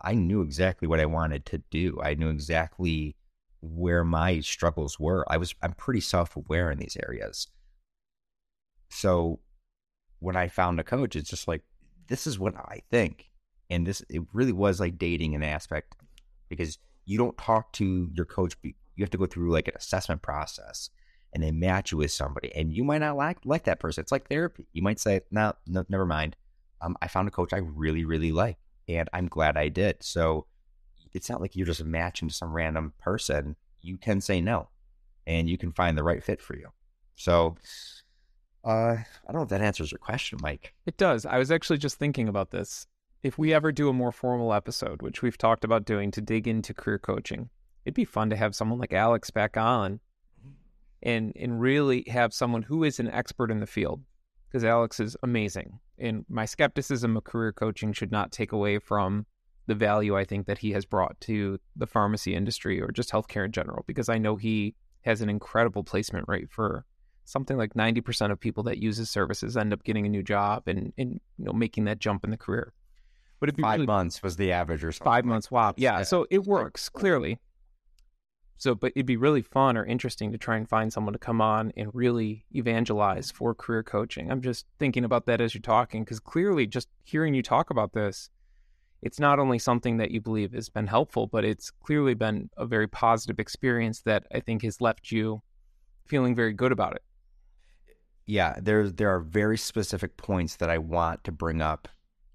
I 0.00 0.14
knew 0.14 0.42
exactly 0.42 0.88
what 0.88 1.00
I 1.00 1.06
wanted 1.06 1.44
to 1.46 1.58
do. 1.70 1.98
I 2.02 2.14
knew 2.14 2.30
exactly 2.30 3.16
where 3.60 4.04
my 4.04 4.40
struggles 4.40 4.98
were. 4.98 5.24
I 5.28 5.36
was 5.36 5.54
I'm 5.62 5.72
pretty 5.72 6.00
self-aware 6.00 6.70
in 6.70 6.78
these 6.78 6.96
areas. 7.02 7.48
So 8.90 9.40
when 10.20 10.36
I 10.36 10.48
found 10.48 10.80
a 10.80 10.84
coach, 10.84 11.16
it's 11.16 11.30
just 11.30 11.48
like 11.48 11.62
this 12.06 12.26
is 12.26 12.38
what 12.38 12.56
I 12.56 12.80
think. 12.90 13.30
And 13.70 13.86
this 13.86 14.02
it 14.08 14.22
really 14.32 14.52
was 14.52 14.80
like 14.80 14.98
dating 14.98 15.34
an 15.34 15.42
aspect 15.42 15.94
because 16.48 16.78
you 17.04 17.18
don't 17.18 17.36
talk 17.36 17.72
to 17.74 18.10
your 18.14 18.24
coach 18.24 18.56
you 18.62 18.74
have 19.00 19.10
to 19.10 19.18
go 19.18 19.26
through 19.26 19.52
like 19.52 19.68
an 19.68 19.74
assessment 19.76 20.22
process 20.22 20.90
and 21.32 21.42
they 21.42 21.50
match 21.50 21.92
you 21.92 21.98
with 21.98 22.10
somebody 22.10 22.54
and 22.54 22.72
you 22.72 22.84
might 22.84 22.98
not 22.98 23.16
like 23.16 23.38
like 23.44 23.64
that 23.64 23.80
person. 23.80 24.02
It's 24.02 24.12
like 24.12 24.28
therapy. 24.28 24.66
You 24.72 24.82
might 24.82 25.00
say, 25.00 25.20
no, 25.30 25.52
no 25.66 25.84
never 25.88 26.06
mind. 26.06 26.36
Um, 26.80 26.96
I 27.02 27.08
found 27.08 27.28
a 27.28 27.32
coach 27.32 27.52
I 27.52 27.58
really, 27.58 28.04
really 28.04 28.32
like 28.32 28.56
and 28.88 29.08
I'm 29.12 29.28
glad 29.28 29.56
I 29.56 29.68
did. 29.68 30.02
So 30.02 30.46
it's 31.12 31.28
not 31.28 31.40
like 31.40 31.56
you're 31.56 31.66
just 31.66 31.84
matching 31.84 32.28
to 32.28 32.34
some 32.34 32.52
random 32.52 32.92
person. 32.98 33.56
You 33.80 33.98
can 33.98 34.20
say 34.20 34.40
no 34.40 34.68
and 35.26 35.48
you 35.48 35.58
can 35.58 35.72
find 35.72 35.96
the 35.96 36.02
right 36.02 36.22
fit 36.22 36.40
for 36.40 36.56
you. 36.56 36.68
So 37.16 37.56
uh, 38.64 38.96
I 38.96 39.06
don't 39.26 39.36
know 39.36 39.42
if 39.42 39.48
that 39.48 39.60
answers 39.60 39.92
your 39.92 39.98
question, 39.98 40.38
Mike. 40.42 40.74
It 40.86 40.96
does. 40.96 41.26
I 41.26 41.38
was 41.38 41.50
actually 41.50 41.78
just 41.78 41.98
thinking 41.98 42.28
about 42.28 42.50
this. 42.50 42.86
If 43.22 43.36
we 43.36 43.52
ever 43.52 43.72
do 43.72 43.88
a 43.88 43.92
more 43.92 44.12
formal 44.12 44.54
episode, 44.54 45.02
which 45.02 45.22
we've 45.22 45.38
talked 45.38 45.64
about 45.64 45.84
doing 45.84 46.10
to 46.12 46.20
dig 46.20 46.46
into 46.46 46.72
career 46.72 46.98
coaching, 46.98 47.50
it'd 47.84 47.94
be 47.94 48.04
fun 48.04 48.30
to 48.30 48.36
have 48.36 48.54
someone 48.54 48.78
like 48.78 48.92
Alex 48.92 49.30
back 49.30 49.56
on 49.56 50.00
and 51.02 51.32
and 51.36 51.60
really 51.60 52.04
have 52.08 52.32
someone 52.32 52.62
who 52.62 52.84
is 52.84 52.98
an 52.98 53.08
expert 53.08 53.50
in 53.50 53.60
the 53.60 53.66
field 53.66 54.02
because 54.48 54.64
Alex 54.64 55.00
is 55.00 55.16
amazing. 55.22 55.78
And 55.98 56.24
my 56.28 56.44
skepticism 56.44 57.16
of 57.16 57.24
career 57.24 57.52
coaching 57.52 57.92
should 57.92 58.10
not 58.10 58.32
take 58.32 58.52
away 58.52 58.78
from 58.78 59.26
the 59.66 59.74
value 59.74 60.16
I 60.16 60.24
think 60.24 60.46
that 60.46 60.58
he 60.58 60.72
has 60.72 60.86
brought 60.86 61.20
to 61.22 61.58
the 61.76 61.86
pharmacy 61.86 62.34
industry 62.34 62.80
or 62.80 62.90
just 62.90 63.10
healthcare 63.10 63.44
in 63.44 63.52
general 63.52 63.84
because 63.86 64.08
I 64.08 64.16
know 64.16 64.36
he 64.36 64.74
has 65.02 65.20
an 65.20 65.28
incredible 65.28 65.84
placement 65.84 66.26
rate 66.26 66.50
for 66.50 66.86
something 67.24 67.58
like 67.58 67.74
90% 67.74 68.30
of 68.30 68.40
people 68.40 68.62
that 68.64 68.78
use 68.78 68.96
his 68.96 69.10
services 69.10 69.56
end 69.56 69.74
up 69.74 69.84
getting 69.84 70.06
a 70.06 70.08
new 70.08 70.22
job 70.22 70.62
and, 70.66 70.92
and 70.96 71.20
you 71.36 71.44
know 71.44 71.52
making 71.52 71.84
that 71.84 71.98
jump 71.98 72.24
in 72.24 72.30
the 72.30 72.36
career. 72.38 72.72
But 73.40 73.50
it'd 73.50 73.60
Five 73.60 73.80
really, 73.80 73.86
months 73.86 74.22
was 74.22 74.36
the 74.36 74.52
average 74.52 74.82
or 74.82 74.90
something. 74.90 75.04
five 75.04 75.24
months. 75.24 75.50
Wow. 75.50 75.72
that. 75.72 75.78
Yeah. 75.78 76.02
So 76.02 76.26
it 76.30 76.44
works 76.44 76.88
clearly. 76.88 77.38
So, 78.58 78.74
but 78.74 78.92
it'd 78.96 79.06
be 79.06 79.16
really 79.16 79.42
fun 79.42 79.76
or 79.76 79.86
interesting 79.86 80.32
to 80.32 80.38
try 80.38 80.56
and 80.56 80.68
find 80.68 80.92
someone 80.92 81.12
to 81.12 81.18
come 81.18 81.40
on 81.40 81.72
and 81.76 81.94
really 81.94 82.44
evangelize 82.54 83.30
for 83.30 83.54
career 83.54 83.84
coaching. 83.84 84.30
I'm 84.30 84.42
just 84.42 84.66
thinking 84.80 85.04
about 85.04 85.26
that 85.26 85.40
as 85.40 85.54
you're 85.54 85.62
talking 85.62 86.02
because 86.02 86.18
clearly, 86.18 86.66
just 86.66 86.88
hearing 87.04 87.34
you 87.34 87.42
talk 87.42 87.70
about 87.70 87.92
this, 87.92 88.30
it's 89.00 89.20
not 89.20 89.38
only 89.38 89.60
something 89.60 89.98
that 89.98 90.10
you 90.10 90.20
believe 90.20 90.52
has 90.52 90.68
been 90.68 90.88
helpful, 90.88 91.28
but 91.28 91.44
it's 91.44 91.70
clearly 91.70 92.14
been 92.14 92.50
a 92.56 92.66
very 92.66 92.88
positive 92.88 93.38
experience 93.38 94.00
that 94.02 94.26
I 94.34 94.40
think 94.40 94.62
has 94.64 94.80
left 94.80 95.12
you 95.12 95.40
feeling 96.06 96.34
very 96.34 96.52
good 96.52 96.72
about 96.72 96.94
it. 96.96 97.02
yeah, 98.26 98.56
there 98.60 98.90
there 98.90 99.10
are 99.14 99.20
very 99.20 99.56
specific 99.56 100.16
points 100.16 100.56
that 100.56 100.68
I 100.68 100.78
want 100.78 101.24
to 101.24 101.32
bring 101.32 101.62
up 101.62 101.88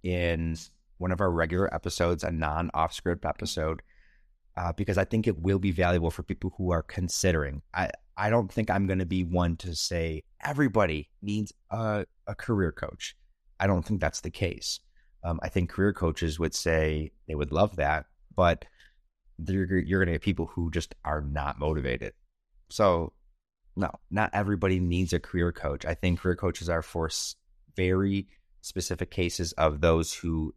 in 0.04 0.58
one 0.98 1.12
of 1.12 1.22
our 1.22 1.32
regular 1.32 1.74
episodes, 1.74 2.24
a 2.24 2.32
non 2.32 2.72
off 2.74 2.94
script 2.94 3.26
episode, 3.26 3.82
uh, 4.56 4.74
because 4.74 4.98
I 4.98 5.06
think 5.06 5.28
it 5.28 5.39
will 5.39 5.60
be 5.60 5.72
valuable 5.72 6.12
for 6.12 6.24
people 6.24 6.54
who 6.58 6.72
are 6.72 6.84
considering. 6.84 7.62
I 7.74 7.89
I 8.16 8.30
don't 8.30 8.52
think 8.52 8.70
I'm 8.70 8.86
going 8.86 9.00
to 9.00 9.06
be 9.06 9.24
one 9.24 9.56
to 9.58 9.76
say 9.76 10.24
everybody 10.44 11.10
needs 11.22 11.52
a, 11.72 12.06
a 12.28 12.36
career 12.36 12.72
coach. 12.72 13.16
I 13.60 13.68
don't 13.68 13.84
think 13.84 14.02
that's 14.02 14.22
the 14.22 14.30
case. 14.30 14.80
Um, 15.24 15.39
I 15.42 15.50
think 15.50 15.70
career 15.70 15.94
coaches 15.94 16.39
would 16.39 16.54
say 16.54 17.12
they 17.28 17.36
would 17.36 17.52
love 17.52 17.78
that, 17.78 18.06
but 18.36 18.66
you're, 19.48 19.80
you're 19.80 20.00
going 20.00 20.08
to 20.08 20.13
get 20.13 20.22
people 20.22 20.48
who 20.48 20.70
just 20.70 20.94
are 21.04 21.22
not 21.22 21.60
motivated. 21.60 22.13
So 22.70 23.13
no, 23.76 23.89
not 24.12 24.32
everybody 24.34 24.80
needs 24.80 25.13
a 25.13 25.20
career 25.20 25.52
coach. 25.52 25.86
I 25.86 25.94
think 25.96 26.20
career 26.20 26.36
coaches 26.36 26.70
are 26.70 26.82
for 26.82 27.10
very 27.76 28.28
specific 28.62 29.12
cases 29.12 29.54
of 29.54 29.82
those 29.82 30.13
who 30.13 30.54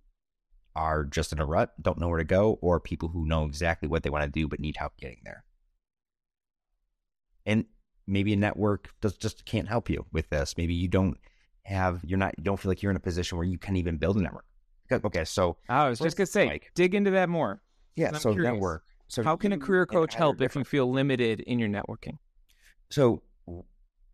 are 0.77 1.05
just 1.05 1.33
in 1.33 1.41
a 1.41 1.47
rut, 1.47 1.73
don't 1.81 1.99
know 1.99 2.09
where 2.09 2.19
to 2.19 2.25
go, 2.25 2.59
or 2.61 2.79
people 2.79 3.09
who 3.09 3.27
know 3.27 3.47
exactly 3.47 3.89
what 3.89 4.03
they 4.03 4.11
want 4.11 4.23
to 4.25 4.31
do 4.31 4.47
but 4.47 4.61
need 4.61 4.77
help 4.77 4.97
getting 4.99 5.23
there. 5.25 5.43
And 7.47 7.65
maybe 8.07 8.33
a 8.35 8.37
network 8.37 8.91
does, 9.01 9.17
just 9.17 9.47
can't 9.47 9.69
help 9.69 9.89
you 9.89 10.05
with 10.13 10.29
this. 10.29 10.55
Maybe 10.57 10.75
you 10.75 10.87
don't 10.87 11.17
have, 11.63 12.01
you're 12.05 12.19
not, 12.19 12.35
you 12.37 12.45
don't 12.45 12.61
feel 12.61 12.71
like 12.71 12.83
you're 12.83 12.91
in 12.91 12.97
a 12.97 13.01
position 13.01 13.39
where 13.39 13.47
you 13.47 13.59
can 13.59 13.77
even 13.77 13.97
build 13.97 14.17
a 14.17 14.23
network. 14.23 14.45
Okay, 14.93 15.25
so 15.25 15.57
I 15.69 15.89
was 15.89 15.99
just 15.99 16.17
gonna 16.17 16.27
say, 16.27 16.47
Mike. 16.47 16.71
dig 16.75 16.95
into 16.95 17.11
that 17.13 17.29
more. 17.29 17.61
yeah, 17.97 18.13
so 18.13 18.33
curious. 18.33 18.53
network. 18.53 18.85
So 19.09 19.23
How 19.23 19.37
can 19.37 19.53
a 19.53 19.59
career 19.59 19.87
coach 19.87 20.15
help 20.15 20.41
if 20.41 20.55
you 20.55 20.65
feel 20.65 20.91
limited 20.91 21.41
in 21.41 21.59
your 21.59 21.69
networking? 21.69 22.19
So 22.91 23.23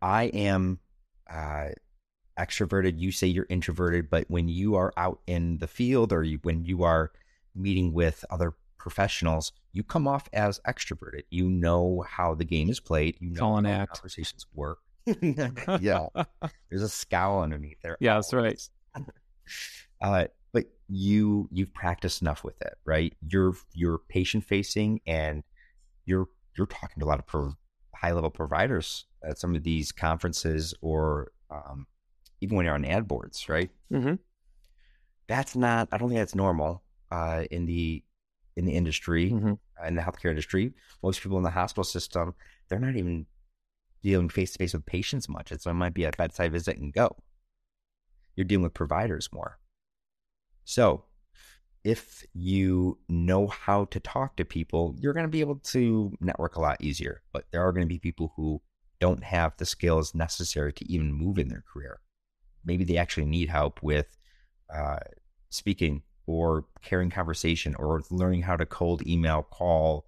I 0.01 0.25
am 0.25 0.79
uh, 1.29 1.69
extroverted. 2.37 2.99
You 2.99 3.11
say 3.11 3.27
you're 3.27 3.47
introverted, 3.49 4.09
but 4.09 4.25
when 4.29 4.47
you 4.47 4.75
are 4.75 4.93
out 4.97 5.19
in 5.27 5.57
the 5.57 5.67
field 5.67 6.11
or 6.13 6.23
you, 6.23 6.39
when 6.43 6.65
you 6.65 6.83
are 6.83 7.11
meeting 7.55 7.93
with 7.93 8.25
other 8.29 8.53
professionals, 8.77 9.51
you 9.71 9.83
come 9.83 10.07
off 10.07 10.27
as 10.33 10.59
extroverted. 10.67 11.23
You 11.29 11.49
know 11.49 12.03
how 12.07 12.35
the 12.35 12.45
game 12.45 12.69
is 12.69 12.79
played. 12.79 13.17
You 13.19 13.31
know 13.31 13.45
all 13.45 13.57
an 13.57 13.65
how 13.65 13.71
act. 13.81 13.95
conversations 13.95 14.45
work. 14.53 14.79
yeah, 15.79 16.07
there's 16.69 16.81
a 16.81 16.89
scowl 16.89 17.41
underneath 17.41 17.77
there. 17.81 17.97
Yeah, 17.99 18.15
that's 18.15 18.33
right. 18.33 18.61
Uh, 20.01 20.25
but 20.51 20.65
you 20.89 21.47
you've 21.51 21.73
practiced 21.73 22.21
enough 22.21 22.43
with 22.43 22.61
it, 22.61 22.73
right? 22.85 23.13
You're 23.27 23.53
you're 23.73 23.99
patient 24.09 24.43
facing, 24.43 24.99
and 25.07 25.43
you're 26.05 26.27
you're 26.57 26.67
talking 26.67 26.99
to 26.99 27.05
a 27.05 27.07
lot 27.07 27.19
of 27.19 27.25
pro- 27.25 27.55
high 27.95 28.11
level 28.11 28.29
providers 28.29 29.05
at 29.23 29.39
some 29.39 29.55
of 29.55 29.63
these 29.63 29.91
conferences, 29.93 30.73
or 30.81 31.31
um, 31.49 31.87
even 32.43 32.55
when 32.57 32.65
you're 32.65 32.75
on 32.75 32.85
ad 32.85 33.07
boards, 33.07 33.47
right? 33.49 33.71
Mm-hmm. 33.91 34.15
That's 35.27 35.55
not. 35.55 35.87
I 35.91 35.97
don't 35.97 36.09
think 36.09 36.19
that's 36.19 36.35
normal 36.35 36.83
uh, 37.11 37.43
in 37.49 37.65
the 37.65 38.03
in 38.55 38.65
the 38.65 38.73
industry, 38.73 39.31
Mm-hmm. 39.31 39.53
uh, 39.81 39.87
in 39.87 39.95
the 39.95 40.01
healthcare 40.01 40.29
industry. 40.29 40.73
Most 41.01 41.21
people 41.23 41.37
in 41.37 41.43
the 41.43 41.49
hospital 41.49 41.83
system, 41.83 42.35
they're 42.67 42.79
not 42.87 42.95
even 42.95 43.25
dealing 44.03 44.29
face 44.29 44.51
to 44.53 44.59
face 44.59 44.73
with 44.73 44.85
patients 44.85 45.27
much. 45.29 45.51
It's, 45.51 45.65
it 45.65 45.73
might 45.73 45.93
be 45.93 46.03
a 46.03 46.11
bedside 46.11 46.51
visit 46.51 46.77
and 46.77 46.93
go. 46.93 47.15
You're 48.35 48.45
dealing 48.45 48.63
with 48.63 48.73
providers 48.73 49.29
more. 49.31 49.57
So, 50.65 51.05
if 51.83 52.23
you 52.33 52.97
know 53.09 53.47
how 53.47 53.85
to 53.85 53.99
talk 53.99 54.35
to 54.37 54.45
people, 54.45 54.95
you're 54.99 55.13
going 55.13 55.25
to 55.25 55.37
be 55.37 55.41
able 55.41 55.59
to 55.75 56.13
network 56.19 56.55
a 56.55 56.61
lot 56.61 56.77
easier. 56.81 57.21
But 57.31 57.45
there 57.51 57.61
are 57.65 57.71
going 57.71 57.87
to 57.87 57.93
be 57.93 57.99
people 57.99 58.33
who 58.35 58.61
don't 58.99 59.23
have 59.23 59.57
the 59.57 59.65
skills 59.65 60.13
necessary 60.15 60.71
to 60.73 60.91
even 60.91 61.11
move 61.11 61.37
in 61.39 61.47
their 61.49 61.63
career. 61.71 61.99
Maybe 62.65 62.83
they 62.83 62.97
actually 62.97 63.25
need 63.25 63.49
help 63.49 63.81
with 63.83 64.17
uh, 64.73 64.99
speaking 65.49 66.01
or 66.25 66.65
carrying 66.81 67.09
conversation 67.09 67.75
or 67.75 68.01
learning 68.09 68.41
how 68.41 68.55
to 68.55 68.65
cold 68.65 69.05
email, 69.05 69.43
call, 69.43 70.05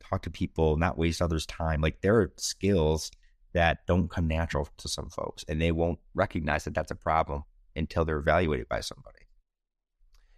talk 0.00 0.22
to 0.22 0.30
people, 0.30 0.76
not 0.76 0.98
waste 0.98 1.20
others' 1.20 1.46
time. 1.46 1.80
Like 1.80 2.00
there 2.00 2.16
are 2.16 2.32
skills 2.36 3.10
that 3.52 3.86
don't 3.86 4.08
come 4.08 4.26
natural 4.26 4.68
to 4.78 4.88
some 4.88 5.10
folks 5.10 5.44
and 5.48 5.60
they 5.60 5.72
won't 5.72 5.98
recognize 6.14 6.64
that 6.64 6.74
that's 6.74 6.90
a 6.90 6.96
problem 6.96 7.44
until 7.76 8.04
they're 8.04 8.18
evaluated 8.18 8.68
by 8.68 8.80
somebody. 8.80 9.18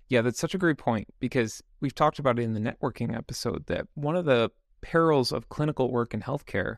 Yeah, 0.08 0.22
that's 0.22 0.40
such 0.40 0.54
a 0.54 0.58
great 0.58 0.78
point 0.78 1.06
because 1.20 1.62
we've 1.80 1.94
talked 1.94 2.18
about 2.18 2.38
it 2.38 2.42
in 2.42 2.54
the 2.54 2.60
networking 2.60 3.16
episode 3.16 3.66
that 3.66 3.86
one 3.94 4.16
of 4.16 4.24
the 4.24 4.50
perils 4.80 5.32
of 5.32 5.48
clinical 5.48 5.90
work 5.90 6.14
in 6.14 6.20
healthcare 6.20 6.76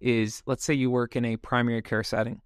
is 0.00 0.42
let's 0.46 0.64
say 0.64 0.74
you 0.74 0.90
work 0.90 1.16
in 1.16 1.24
a 1.24 1.36
primary 1.36 1.82
care 1.82 2.04
setting. 2.04 2.40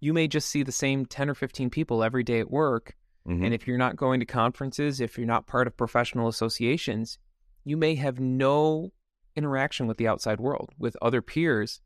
You 0.00 0.12
may 0.12 0.28
just 0.28 0.48
see 0.48 0.62
the 0.62 0.72
same 0.72 1.06
10 1.06 1.30
or 1.30 1.34
15 1.34 1.70
people 1.70 2.02
every 2.02 2.22
day 2.22 2.40
at 2.40 2.50
work. 2.50 2.96
Mm-hmm. 3.28 3.44
And 3.44 3.54
if 3.54 3.66
you're 3.66 3.78
not 3.78 3.96
going 3.96 4.20
to 4.20 4.26
conferences, 4.26 5.00
if 5.00 5.18
you're 5.18 5.26
not 5.26 5.46
part 5.46 5.66
of 5.66 5.76
professional 5.76 6.28
associations, 6.28 7.18
you 7.64 7.76
may 7.76 7.94
have 7.96 8.18
no 8.18 8.92
interaction 9.36 9.86
with 9.86 9.98
the 9.98 10.08
outside 10.08 10.40
world, 10.40 10.70
with 10.78 10.96
other 11.02 11.20
peers 11.20 11.80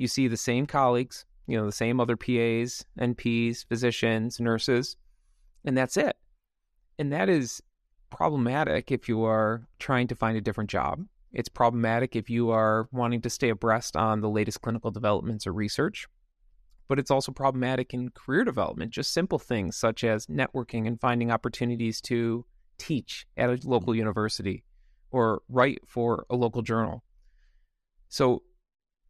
you 0.00 0.08
see 0.08 0.28
the 0.28 0.36
same 0.38 0.66
colleagues, 0.66 1.26
you 1.46 1.58
know, 1.58 1.66
the 1.66 1.72
same 1.72 2.00
other 2.00 2.16
PAs, 2.16 2.86
NPs, 2.98 3.66
physicians, 3.66 4.40
nurses, 4.40 4.96
and 5.62 5.76
that's 5.76 5.98
it. 5.98 6.16
And 6.98 7.12
that 7.12 7.28
is 7.28 7.62
problematic 8.08 8.90
if 8.90 9.10
you 9.10 9.24
are 9.24 9.68
trying 9.78 10.08
to 10.08 10.14
find 10.14 10.38
a 10.38 10.40
different 10.40 10.70
job. 10.70 11.04
It's 11.34 11.50
problematic 11.50 12.16
if 12.16 12.30
you 12.30 12.48
are 12.50 12.88
wanting 12.92 13.20
to 13.20 13.30
stay 13.30 13.50
abreast 13.50 13.94
on 13.94 14.22
the 14.22 14.30
latest 14.30 14.62
clinical 14.62 14.90
developments 14.90 15.46
or 15.46 15.52
research. 15.52 16.08
But 16.90 16.98
it's 16.98 17.12
also 17.12 17.30
problematic 17.30 17.94
in 17.94 18.08
career 18.10 18.42
development, 18.42 18.90
just 18.90 19.12
simple 19.12 19.38
things 19.38 19.76
such 19.76 20.02
as 20.02 20.26
networking 20.26 20.88
and 20.88 21.00
finding 21.00 21.30
opportunities 21.30 22.00
to 22.00 22.44
teach 22.78 23.28
at 23.36 23.48
a 23.48 23.60
local 23.62 23.92
mm-hmm. 23.92 24.00
university 24.00 24.64
or 25.12 25.42
write 25.48 25.82
for 25.86 26.26
a 26.28 26.34
local 26.34 26.62
journal. 26.62 27.04
So 28.08 28.42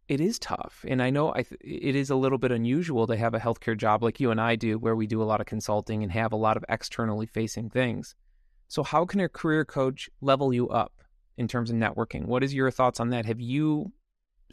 it 0.09 0.21
is 0.21 0.39
tough. 0.39 0.85
And 0.87 1.03
I 1.03 1.09
know 1.09 1.31
I 1.31 1.45
th- 1.45 1.59
it 1.65 1.97
is 1.97 2.11
a 2.11 2.17
little 2.17 2.37
bit 2.37 2.53
unusual 2.53 3.07
to 3.07 3.17
have 3.17 3.33
a 3.33 3.41
healthcare 3.41 3.79
job 3.79 4.03
like 4.03 4.21
you 4.21 4.31
and 4.31 4.43
I 4.43 4.57
do, 4.57 4.79
where 4.79 4.95
we 4.95 5.07
do 5.07 5.23
a 5.23 5.25
lot 5.25 5.41
of 5.41 5.47
consulting 5.47 6.03
and 6.03 6.13
have 6.13 6.33
a 6.33 6.37
lot 6.37 6.59
of 6.59 6.65
externally 6.69 7.25
facing 7.25 7.71
things. 7.71 8.15
So, 8.69 8.83
how 8.83 9.07
can 9.07 9.21
a 9.21 9.29
career 9.31 9.65
coach 9.65 10.11
level 10.21 10.53
you 10.53 10.69
up 10.69 10.93
in 11.39 11.49
terms 11.49 11.71
of 11.71 11.77
networking? 11.77 12.27
What 12.27 12.45
is 12.45 12.53
your 12.53 12.71
thoughts 12.71 13.01
on 13.01 13.09
that? 13.09 13.25
Have 13.25 13.41
you 13.41 13.93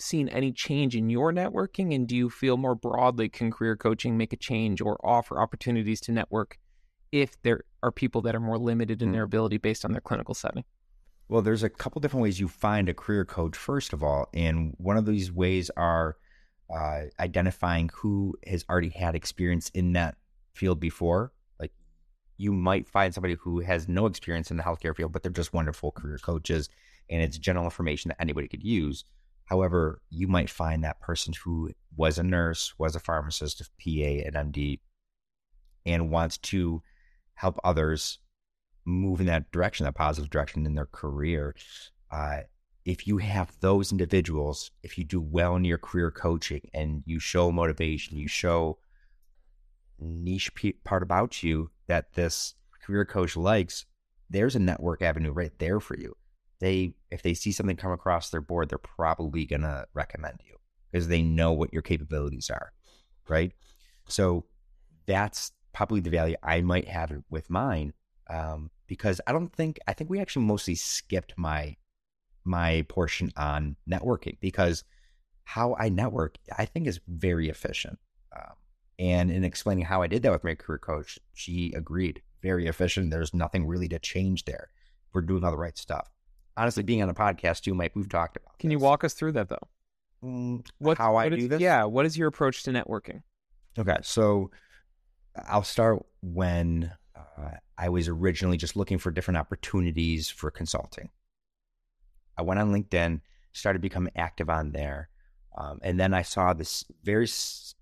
seen 0.02 0.30
any 0.30 0.52
change 0.52 0.96
in 0.96 1.10
your 1.10 1.32
networking? 1.32 1.94
And 1.94 2.08
do 2.08 2.16
you 2.16 2.30
feel 2.30 2.58
more 2.58 2.76
broadly 2.76 3.30
can 3.30 3.52
career 3.52 3.76
coaching 3.76 4.18
make 4.18 4.34
a 4.34 4.38
change 4.38 4.82
or 4.82 5.00
offer 5.06 5.40
opportunities 5.40 6.02
to 6.02 6.12
network 6.12 6.58
if 7.12 7.42
there 7.42 7.62
are 7.84 7.92
people 7.92 8.22
that 8.22 8.36
are 8.36 8.40
more 8.40 8.58
limited 8.58 9.02
in 9.02 9.10
mm. 9.10 9.14
their 9.14 9.24
ability 9.24 9.58
based 9.58 9.86
on 9.86 9.92
their 9.92 10.02
clinical 10.02 10.34
setting? 10.34 10.64
Well, 11.30 11.42
there's 11.42 11.64
a 11.64 11.70
couple 11.70 12.00
different 12.00 12.24
ways 12.24 12.40
you 12.40 12.48
find 12.48 12.88
a 12.88 12.94
career 12.94 13.26
coach, 13.26 13.58
first 13.58 13.92
of 13.94 14.04
all. 14.04 14.30
And 14.34 14.74
one 14.78 14.98
of 14.98 15.06
these 15.06 15.32
ways 15.32 15.70
are 15.76 16.16
uh, 16.74 17.04
identifying 17.20 17.90
who 17.94 18.36
has 18.46 18.66
already 18.70 18.90
had 18.90 19.16
experience 19.16 19.70
in 19.70 19.94
that 19.94 20.16
field 20.54 20.80
before. 20.80 21.34
Like 21.60 21.72
you 22.38 22.54
might 22.54 22.88
find 22.88 23.14
somebody 23.14 23.36
who 23.40 23.60
has 23.60 23.88
no 23.88 24.06
experience 24.06 24.52
in 24.52 24.58
the 24.58 24.64
healthcare 24.64 24.96
field, 24.96 25.12
but 25.12 25.24
they're 25.24 25.32
just 25.32 25.54
wonderful 25.54 25.92
career 25.92 26.18
coaches 26.18 26.70
and 27.10 27.22
it's 27.22 27.38
general 27.38 27.66
information 27.66 28.10
that 28.10 28.22
anybody 28.22 28.48
could 28.48 28.64
use. 28.64 29.06
However, 29.48 30.02
you 30.10 30.28
might 30.28 30.50
find 30.50 30.84
that 30.84 31.00
person 31.00 31.34
who 31.44 31.72
was 31.96 32.18
a 32.18 32.24
nurse, 32.24 32.74
was 32.78 32.96
a 32.96 33.00
pharmacist, 33.00 33.62
a 33.62 33.64
PA, 33.64 34.28
an 34.28 34.52
MD, 34.52 34.80
and 35.86 36.12
wants 36.12 36.38
to 36.38 36.82
help 37.34 37.58
others 37.64 38.20
move 38.86 39.22
in 39.22 39.28
that 39.28 39.52
direction, 39.52 39.86
that 39.86 39.96
positive 39.96 40.30
direction 40.30 40.66
in 40.66 40.76
their 40.76 40.86
career. 40.86 41.56
Uh, 42.12 42.42
if 42.84 43.08
you 43.08 43.18
have 43.18 43.58
those 43.62 43.92
individuals, 43.92 44.72
if 44.84 44.98
you 44.98 45.06
do 45.06 45.22
well 45.22 45.56
in 45.56 45.64
your 45.64 45.78
career 45.78 46.12
coaching 46.12 46.62
and 46.74 47.04
you 47.06 47.20
show 47.20 47.52
motivation, 47.52 48.18
you 48.18 48.28
show 48.28 48.80
niche 50.00 50.52
part 50.84 51.04
about 51.04 51.42
you 51.42 51.70
that 51.88 52.14
this 52.14 52.56
career 52.82 53.06
coach 53.06 53.38
likes, 53.38 53.86
there's 54.30 54.56
a 54.56 54.60
network 54.60 55.02
avenue 55.02 55.32
right 55.32 55.58
there 55.58 55.80
for 55.80 55.98
you. 55.98 56.16
They, 56.60 56.94
if 57.12 57.22
they 57.22 57.34
see 57.34 57.52
something 57.52 57.78
come 57.78 57.92
across 57.92 58.30
their 58.30 58.42
board, 58.42 58.70
they're 58.70 58.78
probably 58.78 59.46
gonna 59.46 59.86
recommend 59.94 60.42
you 60.46 60.58
because 60.92 61.08
they 61.08 61.22
know 61.22 61.52
what 61.52 61.74
your 61.74 61.82
capabilities 61.82 62.50
are, 62.50 62.72
right? 63.28 63.52
So 64.08 64.46
that's 65.06 65.52
probably 65.74 66.00
the 66.00 66.10
value 66.10 66.36
I 66.42 66.62
might 66.62 66.88
have 66.88 67.12
with 67.30 67.50
mine. 67.50 67.94
Um, 68.30 68.72
because 68.88 69.22
I 69.28 69.32
don't 69.32 69.54
think 69.54 69.80
I 69.88 69.94
think 69.94 70.10
we 70.10 70.20
actually 70.20 70.46
mostly 70.46 70.76
skipped 70.76 71.34
my 71.38 71.76
my 72.44 72.86
portion 72.88 73.32
on 73.38 73.76
networking 73.90 74.38
because 74.40 74.84
how 75.44 75.76
I 75.78 75.90
network 75.90 76.38
I 76.58 76.66
think 76.66 76.88
is 76.88 77.00
very 77.08 77.50
efficient. 77.50 78.00
Um, 78.36 78.54
and 79.00 79.32
in 79.32 79.44
explaining 79.44 79.86
how 79.86 80.02
I 80.02 80.08
did 80.08 80.24
that 80.24 80.32
with 80.32 80.44
my 80.44 80.56
career 80.56 80.80
coach, 80.80 81.20
she 81.34 81.74
agreed. 81.74 82.22
Very 82.42 82.68
efficient. 82.68 83.12
There's 83.12 83.34
nothing 83.34 83.66
really 83.66 83.88
to 83.90 84.00
change 84.00 84.46
there. 84.46 84.70
We're 85.14 85.22
doing 85.22 85.44
all 85.44 85.52
the 85.52 85.58
right 85.58 85.78
stuff. 85.78 86.10
Honestly, 86.58 86.84
being 86.84 87.04
on 87.04 87.10
a 87.10 87.14
podcast 87.14 87.62
too, 87.62 87.74
Mike, 87.74 87.96
we've 87.96 88.10
talked 88.10 88.36
about. 88.36 88.58
Can 88.58 88.70
this. 88.70 88.74
you 88.74 88.80
walk 88.80 89.04
us 89.04 89.14
through 89.14 89.34
that 89.34 89.48
though? 89.48 89.68
Mm, 90.24 90.68
what, 90.80 90.98
how 90.98 91.16
I 91.16 91.30
do 91.30 91.36
is, 91.36 91.48
this? 91.50 91.62
Yeah. 91.62 91.84
What 91.86 92.06
is 92.06 92.18
your 92.18 92.28
approach 92.28 92.64
to 92.64 92.72
networking? 92.72 93.22
Okay, 93.78 93.98
so 94.02 94.50
I'll 95.48 95.64
start 95.64 96.04
when 96.22 96.92
uh, 97.16 97.52
I 97.78 97.90
was 97.90 98.08
originally 98.08 98.58
just 98.58 98.76
looking 98.76 98.98
for 98.98 99.12
different 99.12 99.38
opportunities 99.38 100.30
for 100.30 100.50
consulting. 100.50 101.10
I 102.38 102.42
went 102.42 102.60
on 102.60 102.74
LinkedIn, 102.74 103.22
started 103.54 103.82
becoming 103.82 104.14
active 104.16 104.50
on 104.50 104.72
there, 104.72 105.10
um, 105.56 105.80
and 105.84 106.00
then 106.00 106.14
I 106.14 106.24
saw 106.24 106.54
this 106.54 106.86
very 107.04 107.26
s- 107.26 107.76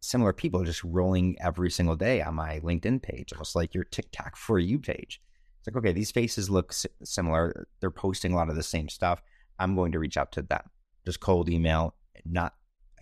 similar 0.00 0.32
people 0.32 0.64
just 0.64 0.84
rolling 0.84 1.36
every 1.40 1.70
single 1.70 1.96
day 1.96 2.20
on 2.20 2.34
my 2.34 2.60
LinkedIn 2.60 3.02
page, 3.02 3.32
almost 3.32 3.56
like 3.56 3.74
your 3.74 3.84
TikTok 3.84 4.36
for 4.36 4.58
you 4.58 4.78
page. 4.78 5.22
Like, 5.68 5.76
okay, 5.76 5.92
these 5.92 6.10
faces 6.10 6.48
look 6.48 6.72
similar. 7.04 7.68
They're 7.80 7.90
posting 7.90 8.32
a 8.32 8.36
lot 8.36 8.48
of 8.48 8.56
the 8.56 8.62
same 8.62 8.88
stuff. 8.88 9.20
I'm 9.58 9.76
going 9.76 9.92
to 9.92 9.98
reach 9.98 10.16
out 10.16 10.32
to 10.32 10.42
them. 10.42 10.62
Just 11.04 11.20
cold 11.20 11.50
email, 11.50 11.94
not 12.24 12.54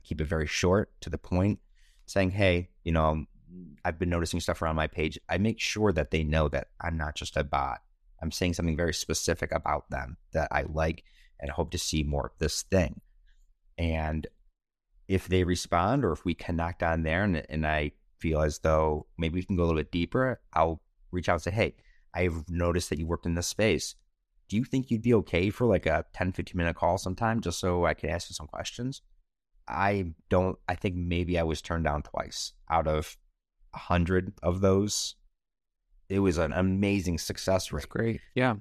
keep 0.03 0.21
it 0.21 0.27
very 0.27 0.49
short 0.49 0.91
to 1.03 1.09
the 1.09 1.17
point, 1.17 1.61
saying, 2.07 2.31
hey, 2.33 2.71
you 2.83 2.91
know, 2.91 3.25
I've 3.85 4.01
been 4.01 4.11
noticing 4.11 4.41
stuff 4.41 4.63
around 4.63 4.75
my 4.75 4.89
page, 4.89 5.17
I 5.29 5.39
make 5.39 5.61
sure 5.61 5.93
that 5.93 6.11
they 6.11 6.25
know 6.25 6.49
that 6.49 6.71
I'm 6.81 6.97
not 6.97 7.15
just 7.15 7.37
a 7.37 7.45
bot. 7.45 7.83
I'm 8.21 8.33
saying 8.33 8.55
something 8.55 8.77
very 8.77 8.95
specific 8.95 9.53
about 9.53 9.89
them 9.91 10.17
that 10.33 10.49
I 10.51 10.65
like 10.69 11.05
and 11.39 11.51
hope 11.53 11.71
to 11.71 11.79
see 11.79 12.03
more 12.03 12.27
of 12.27 12.39
this 12.39 12.63
thing. 12.63 13.01
And 13.79 14.27
if 15.07 15.29
they 15.29 15.45
respond 15.45 16.05
or 16.05 16.11
if 16.11 16.25
we 16.25 16.35
connect 16.35 16.83
on 16.83 17.05
there 17.05 17.23
and, 17.23 17.47
and 17.49 17.65
I 17.65 17.93
feel 18.19 18.41
as 18.41 18.59
though 18.59 19.07
maybe 19.19 19.37
we 19.37 19.45
can 19.45 19.55
go 19.55 19.63
a 19.63 19.67
little 19.67 19.81
bit 19.81 19.93
deeper, 19.93 20.41
I'll 20.53 20.83
reach 21.13 21.29
out 21.29 21.35
and 21.35 21.43
say, 21.43 21.51
Hey, 21.53 21.75
I've 22.17 22.49
noticed 22.49 22.91
that 22.91 22.99
you 22.99 23.07
worked 23.07 23.27
in 23.27 23.35
this 23.35 23.47
space. 23.47 23.95
Do 24.49 24.57
you 24.57 24.65
think 24.65 24.91
you'd 24.91 25.03
be 25.03 25.15
okay 25.15 25.51
for 25.51 25.67
like 25.67 25.87
a 25.87 26.05
10, 26.15 26.33
15 26.33 26.57
minute 26.57 26.77
call 26.77 26.99
sometime 26.99 27.41
just 27.41 27.61
so 27.61 27.85
I 27.85 27.95
can 27.95 28.11
ask 28.11 28.31
you 28.31 28.35
some 28.35 28.47
questions? 28.47 29.03
I 29.69 30.13
don't, 30.31 30.57
I 30.69 30.77
think 30.77 30.95
maybe 30.97 31.39
I 31.39 31.43
was 31.43 31.61
turned 31.61 31.85
down 31.85 32.03
twice 32.03 32.53
out 32.71 32.87
of 32.89 33.17
hundred 33.75 34.33
of 34.43 34.61
those. 34.61 35.17
It 36.09 36.21
was 36.21 36.39
an 36.39 36.53
amazing 36.53 37.19
success 37.19 37.73
rate. 37.73 37.81
That's 37.81 37.87
great. 37.87 38.21
Yeah. 38.35 38.55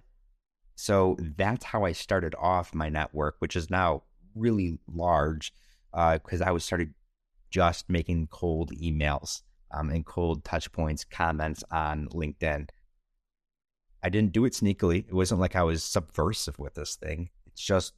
So 0.76 1.16
that's 1.38 1.64
how 1.64 1.86
I 1.86 1.94
started 1.94 2.36
off 2.38 2.74
my 2.74 2.90
network, 2.90 3.36
which 3.40 3.56
is 3.56 3.70
now 3.70 4.04
really 4.36 4.80
large 4.92 5.54
because 5.94 6.42
uh, 6.42 6.46
I 6.46 6.52
was 6.52 6.66
started 6.66 6.94
just 7.52 7.90
making 7.90 8.28
cold 8.28 8.72
emails 8.76 9.44
um, 9.72 9.90
and 9.90 10.06
cold 10.06 10.44
touch 10.44 10.72
points, 10.72 11.06
comments 11.06 11.64
on 11.72 12.08
LinkedIn. 12.10 12.68
I 14.06 14.10
didn't 14.10 14.34
do 14.34 14.46
it 14.46 14.54
sneakily. 14.54 15.00
It 15.08 15.14
wasn't 15.16 15.42
like 15.42 15.56
I 15.56 15.64
was 15.64 15.84
subversive 15.84 16.60
with 16.60 16.76
this 16.76 16.96
thing. 16.96 17.32
It's 17.48 17.62
just 17.62 17.94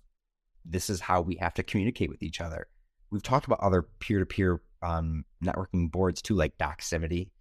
this 0.63 0.89
is 0.89 1.01
how 1.01 1.19
we 1.19 1.35
have 1.35 1.53
to 1.55 1.63
communicate 1.63 2.09
with 2.09 2.23
each 2.23 2.39
other. 2.39 2.67
We've 3.11 3.21
talked 3.21 3.45
about 3.45 3.59
other 3.59 3.81
peer 3.81 4.19
to 4.19 4.25
peer 4.25 4.61
networking 4.81 5.91
boards 5.91 6.21
too, 6.21 6.35
like 6.35 6.57
Doximity. 6.57 7.31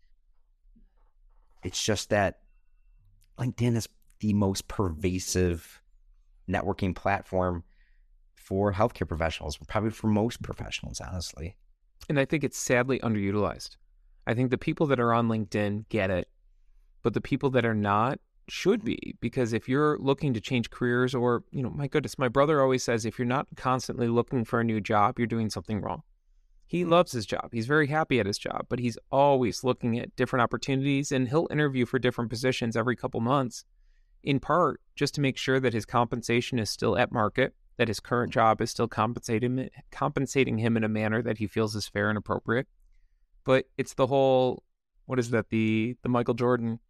It's 1.62 1.80
just 1.80 2.10
that 2.10 2.40
LinkedIn 3.38 3.76
is 3.76 3.88
the 4.18 4.32
most 4.32 4.66
pervasive 4.66 5.80
networking 6.50 6.92
platform 6.92 7.62
for 8.34 8.72
healthcare 8.72 9.06
professionals, 9.06 9.58
probably 9.68 9.90
for 9.90 10.08
most 10.08 10.42
professionals, 10.42 11.00
honestly. 11.00 11.54
And 12.08 12.18
I 12.18 12.24
think 12.24 12.42
it's 12.42 12.58
sadly 12.58 12.98
underutilized. 12.98 13.76
I 14.26 14.34
think 14.34 14.50
the 14.50 14.58
people 14.58 14.86
that 14.88 14.98
are 14.98 15.12
on 15.12 15.28
LinkedIn 15.28 15.88
get 15.88 16.10
it, 16.10 16.28
but 17.04 17.14
the 17.14 17.20
people 17.20 17.50
that 17.50 17.64
are 17.64 17.74
not 17.74 18.18
should 18.48 18.84
be 18.84 19.16
because 19.20 19.52
if 19.52 19.68
you're 19.68 19.98
looking 19.98 20.32
to 20.34 20.40
change 20.40 20.70
careers 20.70 21.14
or, 21.14 21.42
you 21.50 21.62
know, 21.62 21.70
my 21.70 21.88
goodness, 21.88 22.18
my 22.18 22.28
brother 22.28 22.60
always 22.60 22.84
says 22.84 23.04
if 23.04 23.18
you're 23.18 23.26
not 23.26 23.46
constantly 23.56 24.08
looking 24.08 24.44
for 24.44 24.60
a 24.60 24.64
new 24.64 24.80
job, 24.80 25.18
you're 25.18 25.26
doing 25.26 25.50
something 25.50 25.80
wrong. 25.80 26.02
He 26.66 26.82
Hmm. 26.82 26.90
loves 26.90 27.12
his 27.12 27.26
job. 27.26 27.50
He's 27.52 27.66
very 27.66 27.86
happy 27.88 28.20
at 28.20 28.26
his 28.26 28.38
job, 28.38 28.66
but 28.68 28.78
he's 28.78 28.98
always 29.10 29.64
looking 29.64 29.98
at 29.98 30.14
different 30.16 30.42
opportunities 30.42 31.12
and 31.12 31.28
he'll 31.28 31.48
interview 31.50 31.86
for 31.86 31.98
different 31.98 32.30
positions 32.30 32.76
every 32.76 32.96
couple 32.96 33.20
months 33.20 33.64
in 34.22 34.40
part 34.40 34.80
just 34.94 35.14
to 35.14 35.20
make 35.20 35.36
sure 35.36 35.60
that 35.60 35.72
his 35.72 35.86
compensation 35.86 36.58
is 36.58 36.70
still 36.70 36.98
at 36.98 37.12
market, 37.12 37.54
that 37.76 37.88
his 37.88 38.00
current 38.00 38.32
job 38.32 38.60
is 38.60 38.70
still 38.70 38.88
compensating 38.88 39.68
compensating 39.90 40.58
him 40.58 40.76
in 40.76 40.84
a 40.84 40.88
manner 40.88 41.22
that 41.22 41.38
he 41.38 41.46
feels 41.46 41.76
is 41.76 41.86
fair 41.88 42.08
and 42.08 42.18
appropriate. 42.18 42.66
But 43.44 43.66
it's 43.76 43.94
the 43.94 44.06
whole 44.08 44.62
what 45.04 45.18
is 45.18 45.30
that 45.30 45.50
the 45.50 45.96
the 46.02 46.08
Michael 46.08 46.34
Jordan 46.34 46.80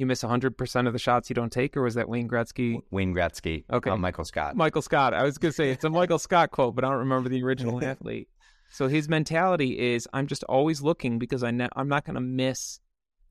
you 0.00 0.06
miss 0.06 0.22
100% 0.22 0.86
of 0.86 0.92
the 0.92 0.98
shots 0.98 1.28
you 1.30 1.34
don't 1.34 1.52
take 1.52 1.76
or 1.76 1.82
was 1.82 1.94
that 1.94 2.08
Wayne 2.08 2.26
Gretzky? 2.28 2.80
Wayne 2.90 3.14
Gretzky. 3.14 3.64
Okay. 3.70 3.90
uh, 3.90 3.96
Michael 3.96 4.24
Scott. 4.24 4.56
Michael 4.56 4.82
Scott. 4.82 5.12
I 5.14 5.22
was 5.22 5.36
going 5.38 5.50
to 5.52 5.54
say 5.56 5.70
it's 5.70 5.84
a 5.84 5.90
Michael 5.90 6.18
Scott 6.18 6.50
quote, 6.50 6.74
but 6.74 6.84
I 6.84 6.88
don't 6.88 6.98
remember 6.98 7.28
the 7.28 7.42
original 7.44 7.84
athlete. 7.92 8.28
So 8.70 8.88
his 8.88 9.08
mentality 9.08 9.78
is 9.78 10.08
I'm 10.12 10.26
just 10.26 10.42
always 10.44 10.80
looking 10.80 11.18
because 11.18 11.42
I 11.44 11.50
ne- 11.50 11.68
I'm 11.76 11.88
not 11.88 12.04
going 12.04 12.14
to 12.14 12.20
miss 12.20 12.80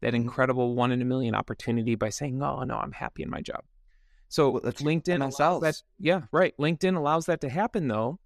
that 0.01 0.13
Mm-hmm. 0.13 0.15
incredible 0.21 0.75
one 0.75 0.91
in 0.93 1.01
a 1.01 1.05
million 1.05 1.35
opportunity 1.35 1.95
by 1.95 2.09
saying, 2.09 2.41
"Oh 2.41 2.63
no, 2.63 2.77
I'm 2.77 2.93
happy 2.93 3.21
in 3.23 3.29
my 3.29 3.41
job." 3.41 3.63
So 4.29 4.49
Well, 4.51 4.61
that's 4.63 4.81
LinkedIn 4.81 5.19
allows 5.21 5.61
that. 5.61 5.81
Yeah, 5.97 6.21
right. 6.31 6.55
LinkedIn 6.57 6.95
allows 6.95 7.25
that 7.25 7.41
to 7.41 7.49
happen 7.49 7.87
though, 7.89 8.19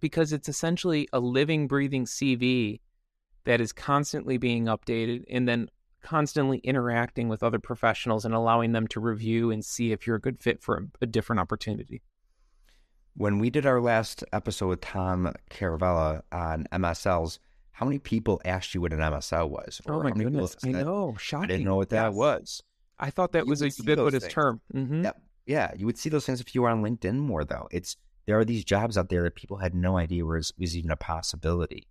because 0.00 0.32
it's 0.32 0.48
essentially 0.48 1.06
a 1.12 1.20
living, 1.20 1.66
breathing 1.66 2.04
CV 2.06 2.80
that 3.44 3.60
is 3.60 3.72
constantly 3.72 4.38
being 4.38 4.64
updated 4.64 5.24
and 5.28 5.46
then 5.48 5.68
constantly 6.04 6.58
interacting 6.58 7.28
with 7.28 7.42
other 7.42 7.58
professionals 7.58 8.24
and 8.24 8.32
allowing 8.34 8.70
them 8.72 8.86
to 8.88 9.00
review 9.00 9.50
and 9.50 9.64
see 9.64 9.90
if 9.90 10.06
you're 10.06 10.16
a 10.16 10.20
good 10.20 10.40
fit 10.40 10.62
for 10.62 10.76
a, 10.76 11.04
a 11.04 11.06
different 11.06 11.40
opportunity. 11.40 12.02
When 13.16 13.38
we 13.38 13.50
did 13.50 13.64
our 13.66 13.80
last 13.80 14.22
episode 14.32 14.68
with 14.68 14.80
Tom 14.80 15.32
Caravella 15.50 16.22
on 16.30 16.66
MSLs, 16.72 17.38
how 17.72 17.86
many 17.86 17.98
people 17.98 18.40
asked 18.44 18.74
you 18.74 18.80
what 18.80 18.92
an 18.92 19.00
MSL 19.00 19.48
was? 19.50 19.80
Oh 19.86 19.98
my 20.02 20.10
how 20.10 20.14
many 20.14 20.24
people 20.26 20.46
goodness! 20.48 20.56
I 20.64 20.72
know, 20.72 21.16
know, 21.32 21.38
I 21.38 21.46
didn't 21.46 21.64
know 21.64 21.76
what 21.76 21.90
that 21.90 22.08
Yes. 22.10 22.14
was. 22.14 22.62
I 22.98 23.10
thought 23.10 23.32
that 23.32 23.44
You 23.46 23.50
was 23.50 23.62
a 23.62 23.66
would 23.66 23.72
see 23.72 23.82
those 23.82 24.12
ubiquitous 24.12 24.32
term. 24.32 24.60
hmm 24.72 25.02
Yep. 25.02 25.22
Yeah, 25.46 25.72
you 25.76 25.86
would 25.86 25.98
see 25.98 26.08
those 26.08 26.24
things 26.26 26.40
if 26.40 26.54
you 26.54 26.62
were 26.62 26.68
on 26.70 26.82
LinkedIn 26.82 27.16
more, 27.18 27.44
though. 27.44 27.68
It's 27.70 27.96
there 28.26 28.38
are 28.38 28.44
these 28.44 28.64
jobs 28.64 28.96
out 28.96 29.08
there 29.10 29.22
that 29.24 29.34
people 29.34 29.58
had 29.58 29.74
no 29.74 29.96
idea 29.98 30.24
was 30.24 30.52
was 30.58 30.76
even 30.76 30.90
a 30.90 30.96
possibility. 30.96 31.86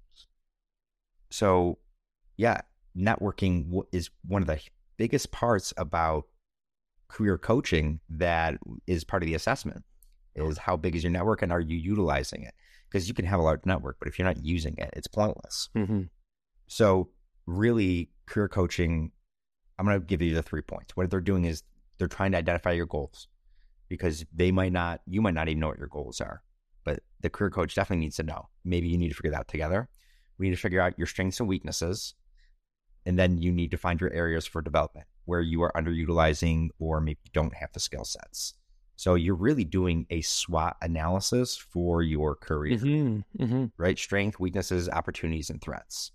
So, 1.30 1.78
yeah, 2.38 2.62
networking 2.98 3.84
is 3.92 4.10
one 4.26 4.42
of 4.42 4.48
the 4.48 4.60
biggest 4.98 5.32
parts 5.32 5.74
about 5.78 6.26
career 7.08 7.38
coaching 7.38 8.00
that 8.10 8.58
is 8.88 9.04
part 9.04 9.24
of 9.24 9.28
the 9.28 9.36
assessment. 9.36 9.84
Is 10.36 10.58
how 10.58 10.78
big 10.78 10.96
is 10.96 11.04
your 11.04 11.12
network 11.12 11.44
and 11.44 11.52
are 11.52 11.60
you 11.60 11.78
utilizing 11.78 12.42
it? 12.42 12.56
Because 12.90 13.08
you 13.08 13.14
can 13.14 13.26
have 13.26 13.40
a 13.40 13.44
large 13.44 13.66
network, 13.66 13.98
but 14.00 14.08
if 14.08 14.18
you're 14.18 14.28
not 14.28 14.44
using 14.44 14.76
it, 14.78 14.90
it's 14.94 15.08
pointless. 15.08 15.70
hmm 15.76 16.04
So, 16.68 17.10
really, 17.46 18.10
career 18.26 18.48
coaching, 18.48 19.12
I'm 19.78 19.86
going 19.86 20.00
to 20.00 20.06
give 20.06 20.22
you 20.24 20.34
the 20.34 20.42
three 20.42 20.62
points. 20.62 20.96
What 20.96 21.12
they're 21.12 21.22
doing 21.22 21.46
is 21.46 21.62
they're 21.98 22.08
trying 22.08 22.32
to 22.32 22.40
identify 22.40 22.72
your 22.72 22.88
goals 22.88 23.28
because 23.90 24.26
they 24.34 24.52
might 24.52 24.72
not, 24.72 25.02
you 25.06 25.22
might 25.22 25.36
not 25.36 25.50
even 25.50 25.60
know 25.60 25.68
what 25.68 25.78
your 25.78 25.88
goals 25.88 26.20
are, 26.20 26.42
but 26.84 27.02
the 27.22 27.30
career 27.30 27.52
coach 27.52 27.76
definitely 27.76 28.06
needs 28.06 28.16
to 28.16 28.24
know. 28.24 28.50
Maybe 28.66 28.88
you 28.88 28.98
need 28.98 29.10
to 29.10 29.16
figure 29.16 29.32
that 29.32 29.42
out 29.42 29.48
together. 29.48 29.88
We 30.40 30.50
need 30.50 30.56
to 30.56 30.62
figure 30.62 30.82
out 30.82 30.98
your 30.98 31.08
strengths 31.08 31.40
and 31.40 31.48
weaknesses. 31.48 32.16
And 33.06 33.20
then 33.20 33.38
you 33.38 33.52
need 33.52 33.72
to 33.72 33.78
find 33.78 34.00
your 34.00 34.12
areas 34.14 34.46
for 34.46 34.62
development 34.62 35.08
where 35.26 35.42
you 35.42 35.62
are 35.62 35.72
underutilizing 35.74 36.70
or 36.80 37.00
maybe 37.02 37.20
don't 37.34 37.54
have 37.56 37.72
the 37.74 37.80
skill 37.80 38.06
sets. 38.06 38.56
So, 38.96 39.16
you're 39.16 39.36
really 39.36 39.64
doing 39.64 40.06
a 40.10 40.22
SWOT 40.22 40.78
analysis 40.82 41.58
for 41.58 42.02
your 42.04 42.36
career 42.36 42.78
hmm 42.78 43.20
hmm 43.38 43.66
right? 43.78 43.98
Strength, 43.98 44.40
weaknesses, 44.40 44.88
opportunities, 44.88 45.50
and 45.50 45.62
threats. 45.62 46.12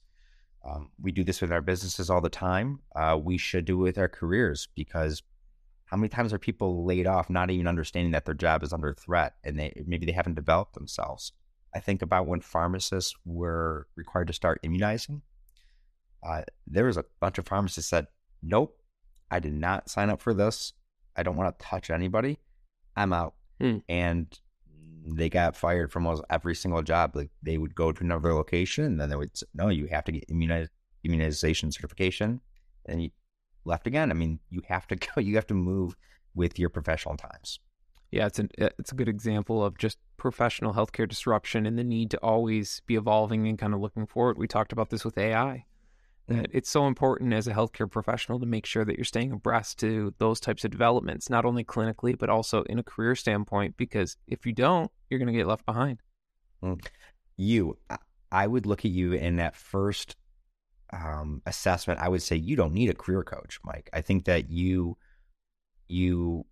Um, 0.64 0.90
we 1.00 1.12
do 1.12 1.24
this 1.24 1.40
with 1.40 1.52
our 1.52 1.60
businesses 1.60 2.10
all 2.10 2.20
the 2.20 2.28
time. 2.28 2.80
Uh, 2.94 3.18
we 3.22 3.38
should 3.38 3.64
do 3.64 3.80
it 3.80 3.82
with 3.82 3.98
our 3.98 4.08
careers 4.08 4.68
because 4.74 5.22
how 5.86 5.96
many 5.96 6.08
times 6.08 6.32
are 6.32 6.38
people 6.38 6.84
laid 6.84 7.06
off 7.06 7.30
not 7.30 7.50
even 7.50 7.66
understanding 7.66 8.12
that 8.12 8.26
their 8.26 8.34
job 8.34 8.62
is 8.62 8.72
under 8.72 8.92
threat 8.92 9.34
and 9.44 9.58
they 9.58 9.72
maybe 9.86 10.04
they 10.06 10.12
haven't 10.12 10.34
developed 10.34 10.74
themselves? 10.74 11.32
I 11.74 11.80
think 11.80 12.02
about 12.02 12.26
when 12.26 12.40
pharmacists 12.40 13.14
were 13.24 13.86
required 13.96 14.28
to 14.28 14.32
start 14.32 14.60
immunizing. 14.62 15.22
Uh, 16.22 16.42
there 16.66 16.86
was 16.86 16.96
a 16.96 17.04
bunch 17.20 17.38
of 17.38 17.46
pharmacists 17.46 17.90
that 17.90 17.96
said, 17.96 18.06
"Nope, 18.42 18.78
I 19.30 19.40
did 19.40 19.54
not 19.54 19.88
sign 19.88 20.10
up 20.10 20.20
for 20.20 20.34
this. 20.34 20.72
I 21.16 21.22
don't 21.22 21.36
want 21.36 21.58
to 21.58 21.64
touch 21.64 21.90
anybody. 21.90 22.38
I'm 22.96 23.12
out." 23.12 23.34
Hmm. 23.60 23.78
And 23.88 24.38
they 25.04 25.28
got 25.28 25.56
fired 25.56 25.90
from 25.92 26.06
almost 26.06 26.24
every 26.30 26.54
single 26.54 26.82
job. 26.82 27.16
Like 27.16 27.30
they 27.42 27.58
would 27.58 27.74
go 27.74 27.92
to 27.92 28.04
another 28.04 28.34
location, 28.34 28.84
and 28.84 29.00
then 29.00 29.10
they 29.10 29.16
would 29.16 29.36
say, 29.36 29.46
no, 29.54 29.68
you 29.68 29.86
have 29.86 30.04
to 30.04 30.12
get 30.12 30.24
immunization 30.28 31.72
certification, 31.72 32.40
and 32.86 33.02
you 33.02 33.10
left 33.64 33.86
again. 33.86 34.10
I 34.10 34.14
mean, 34.14 34.40
you 34.50 34.62
have 34.68 34.86
to 34.88 34.96
go. 34.96 35.20
You 35.20 35.36
have 35.36 35.46
to 35.48 35.54
move 35.54 35.96
with 36.34 36.58
your 36.58 36.68
professional 36.68 37.16
times. 37.16 37.60
Yeah, 38.10 38.26
it's 38.26 38.38
an 38.38 38.48
it's 38.56 38.92
a 38.92 38.94
good 38.94 39.08
example 39.08 39.62
of 39.62 39.76
just 39.76 39.98
professional 40.16 40.72
healthcare 40.72 41.08
disruption 41.08 41.66
and 41.66 41.78
the 41.78 41.84
need 41.84 42.10
to 42.10 42.18
always 42.18 42.80
be 42.86 42.96
evolving 42.96 43.46
and 43.46 43.58
kind 43.58 43.74
of 43.74 43.80
looking 43.80 44.06
forward. 44.06 44.38
We 44.38 44.48
talked 44.48 44.72
about 44.72 44.90
this 44.90 45.04
with 45.04 45.18
AI. 45.18 45.66
It's 46.28 46.68
so 46.68 46.86
important 46.86 47.32
as 47.32 47.46
a 47.46 47.54
healthcare 47.54 47.90
professional 47.90 48.38
to 48.40 48.46
make 48.46 48.66
sure 48.66 48.84
that 48.84 48.96
you're 48.96 49.04
staying 49.04 49.32
abreast 49.32 49.78
to 49.80 50.14
those 50.18 50.40
types 50.40 50.64
of 50.64 50.70
developments, 50.70 51.30
not 51.30 51.44
only 51.44 51.64
clinically 51.64 52.18
but 52.18 52.28
also 52.28 52.62
in 52.64 52.78
a 52.78 52.82
career 52.82 53.14
standpoint. 53.14 53.76
Because 53.76 54.16
if 54.26 54.44
you 54.44 54.52
don't, 54.52 54.90
you're 55.08 55.18
going 55.18 55.32
to 55.32 55.38
get 55.38 55.46
left 55.46 55.64
behind. 55.64 56.00
You, 57.36 57.78
I- 57.88 57.98
I 58.30 58.46
would 58.46 58.66
look 58.66 58.84
at 58.84 58.90
you 58.90 59.14
in 59.14 59.36
that 59.36 59.56
first 59.56 60.16
um, 60.92 61.40
assessment. 61.46 62.00
I 62.00 62.08
would 62.08 62.22
say 62.22 62.36
you 62.36 62.56
don't 62.56 62.74
need 62.74 62.90
a 62.90 62.94
career 62.94 63.22
coach, 63.22 63.58
Mike. 63.64 63.88
I 63.92 64.02
think 64.02 64.24
that 64.26 64.50
you 64.50 64.96
you 65.88 66.44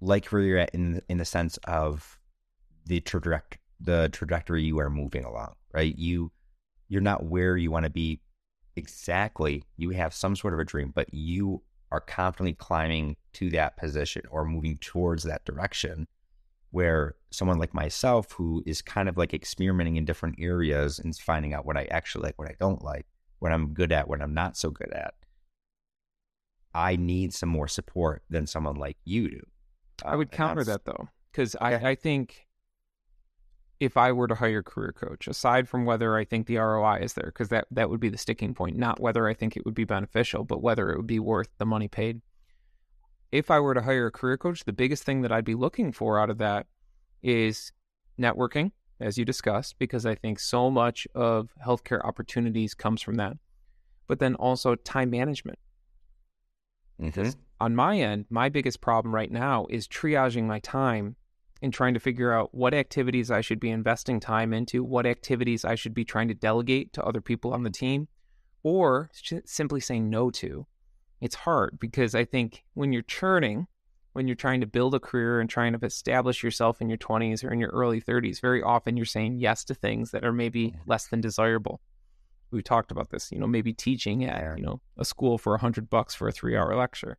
like 0.00 0.24
where 0.26 0.40
you're 0.40 0.58
at 0.58 0.70
in 0.74 1.02
in 1.08 1.18
the 1.18 1.24
sense 1.24 1.58
of 1.64 2.18
the 2.86 3.00
trajectory 3.00 3.60
the 3.80 4.08
trajectory 4.12 4.62
you 4.62 4.78
are 4.80 4.90
moving 4.90 5.24
along, 5.24 5.54
right? 5.72 5.96
You 5.96 6.32
you're 6.88 7.02
not 7.02 7.24
where 7.24 7.56
you 7.56 7.70
want 7.70 7.84
to 7.84 7.90
be 7.90 8.20
exactly. 8.78 9.64
You 9.76 9.90
have 9.90 10.14
some 10.14 10.34
sort 10.36 10.54
of 10.54 10.60
a 10.60 10.64
dream, 10.64 10.92
but 10.94 11.12
you 11.12 11.62
are 11.90 12.00
confidently 12.00 12.54
climbing 12.54 13.16
to 13.34 13.50
that 13.50 13.76
position 13.76 14.22
or 14.30 14.44
moving 14.44 14.78
towards 14.78 15.24
that 15.24 15.44
direction. 15.44 16.06
Where 16.70 17.14
someone 17.30 17.58
like 17.58 17.72
myself, 17.72 18.32
who 18.32 18.62
is 18.66 18.82
kind 18.82 19.08
of 19.08 19.16
like 19.16 19.32
experimenting 19.32 19.96
in 19.96 20.04
different 20.04 20.36
areas 20.38 20.98
and 20.98 21.16
finding 21.16 21.54
out 21.54 21.64
what 21.64 21.78
I 21.78 21.86
actually 21.90 22.24
like, 22.24 22.38
what 22.38 22.48
I 22.48 22.56
don't 22.60 22.84
like, 22.84 23.06
what 23.38 23.52
I'm 23.52 23.72
good 23.72 23.90
at, 23.90 24.06
what 24.06 24.20
I'm 24.20 24.34
not 24.34 24.54
so 24.54 24.70
good 24.70 24.92
at, 24.92 25.14
I 26.74 26.96
need 26.96 27.32
some 27.32 27.48
more 27.48 27.68
support 27.68 28.22
than 28.28 28.46
someone 28.46 28.76
like 28.76 28.98
you 29.04 29.30
do. 29.30 29.40
I 30.04 30.14
would 30.14 30.28
and 30.28 30.36
counter 30.36 30.64
that 30.64 30.84
though, 30.84 31.08
because 31.32 31.56
I, 31.58 31.70
Yeah. 31.70 31.88
I 31.88 31.94
think 31.94 32.47
if 33.80 33.96
I 33.96 34.10
were 34.12 34.26
to 34.26 34.34
hire 34.34 34.58
a 34.58 34.62
career 34.62 34.92
coach, 34.92 35.28
aside 35.28 35.68
from 35.68 35.84
whether 35.84 36.16
I 36.16 36.24
think 36.24 36.46
the 36.46 36.56
ROI 36.56 36.98
is 37.02 37.14
there, 37.14 37.26
because 37.26 37.48
that, 37.50 37.66
that 37.70 37.88
would 37.90 38.00
be 38.00 38.08
the 38.08 38.18
sticking 38.18 38.54
point, 38.54 38.76
not 38.76 39.00
whether 39.00 39.28
I 39.28 39.34
think 39.34 39.56
it 39.56 39.64
would 39.64 39.74
be 39.74 39.84
beneficial, 39.84 40.44
but 40.44 40.62
whether 40.62 40.90
it 40.90 40.96
would 40.96 41.06
be 41.06 41.20
worth 41.20 41.48
the 41.58 41.66
money 41.66 41.86
paid. 41.88 42.20
If 43.30 43.50
I 43.50 43.60
were 43.60 43.74
to 43.74 43.82
hire 43.82 44.06
a 44.06 44.10
career 44.10 44.36
coach, 44.36 44.64
the 44.64 44.72
biggest 44.72 45.04
thing 45.04 45.22
that 45.22 45.30
I'd 45.30 45.44
be 45.44 45.54
looking 45.54 45.92
for 45.92 46.18
out 46.18 46.30
of 46.30 46.38
that 46.38 46.66
is 47.22 47.72
networking, 48.18 48.72
as 49.00 49.16
you 49.16 49.24
discussed, 49.24 49.78
because 49.78 50.04
I 50.04 50.14
think 50.16 50.40
so 50.40 50.70
much 50.70 51.06
of 51.14 51.52
healthcare 51.64 52.04
opportunities 52.04 52.74
comes 52.74 53.00
from 53.00 53.14
that. 53.16 53.36
But 54.08 54.18
then 54.18 54.34
also 54.34 54.74
time 54.74 55.10
management 55.10 55.58
Mhm. 57.00 57.36
on 57.60 57.76
my 57.76 57.98
end, 57.98 58.26
my 58.28 58.48
biggest 58.48 58.80
problem 58.80 59.14
right 59.14 59.30
now 59.30 59.66
is 59.70 59.86
triaging 59.86 60.44
my 60.46 60.58
time 60.58 61.14
and 61.62 61.72
trying 61.72 61.94
to 61.94 62.00
figure 62.00 62.32
out 62.32 62.54
what 62.54 62.74
activities 62.74 63.30
I 63.30 63.40
should 63.40 63.60
be 63.60 63.70
investing 63.70 64.20
time 64.20 64.52
into, 64.52 64.84
what 64.84 65.06
activities 65.06 65.64
I 65.64 65.74
should 65.74 65.94
be 65.94 66.04
trying 66.04 66.28
to 66.28 66.34
delegate 66.34 66.92
to 66.94 67.04
other 67.04 67.20
people 67.20 67.52
on 67.52 67.62
the 67.62 67.70
team, 67.70 68.08
or 68.62 69.10
simply 69.44 69.80
saying 69.80 70.08
no 70.08 70.30
to. 70.30 70.66
It's 71.20 71.34
hard 71.34 71.78
because 71.80 72.14
I 72.14 72.24
think 72.24 72.64
when 72.74 72.92
you're 72.92 73.02
churning, 73.02 73.66
when 74.12 74.28
you're 74.28 74.36
trying 74.36 74.60
to 74.60 74.66
build 74.66 74.94
a 74.94 75.00
career 75.00 75.40
and 75.40 75.50
trying 75.50 75.72
to 75.72 75.84
establish 75.84 76.42
yourself 76.42 76.80
in 76.80 76.88
your 76.88 76.98
20s 76.98 77.42
or 77.42 77.52
in 77.52 77.58
your 77.58 77.70
early 77.70 78.00
30s, 78.00 78.40
very 78.40 78.62
often 78.62 78.96
you're 78.96 79.06
saying 79.06 79.38
yes 79.38 79.64
to 79.64 79.74
things 79.74 80.12
that 80.12 80.24
are 80.24 80.32
maybe 80.32 80.74
less 80.86 81.08
than 81.08 81.20
desirable. 81.20 81.80
We've 82.50 82.64
talked 82.64 82.90
about 82.90 83.10
this, 83.10 83.30
you 83.30 83.38
know, 83.38 83.46
maybe 83.46 83.72
teaching 83.72 84.24
at, 84.24 84.58
you 84.58 84.64
know, 84.64 84.80
a 84.96 85.04
school 85.04 85.38
for 85.38 85.54
a 85.54 85.60
hundred 85.60 85.90
bucks 85.90 86.14
for 86.14 86.28
a 86.28 86.32
three 86.32 86.56
hour 86.56 86.74
lecture. 86.74 87.18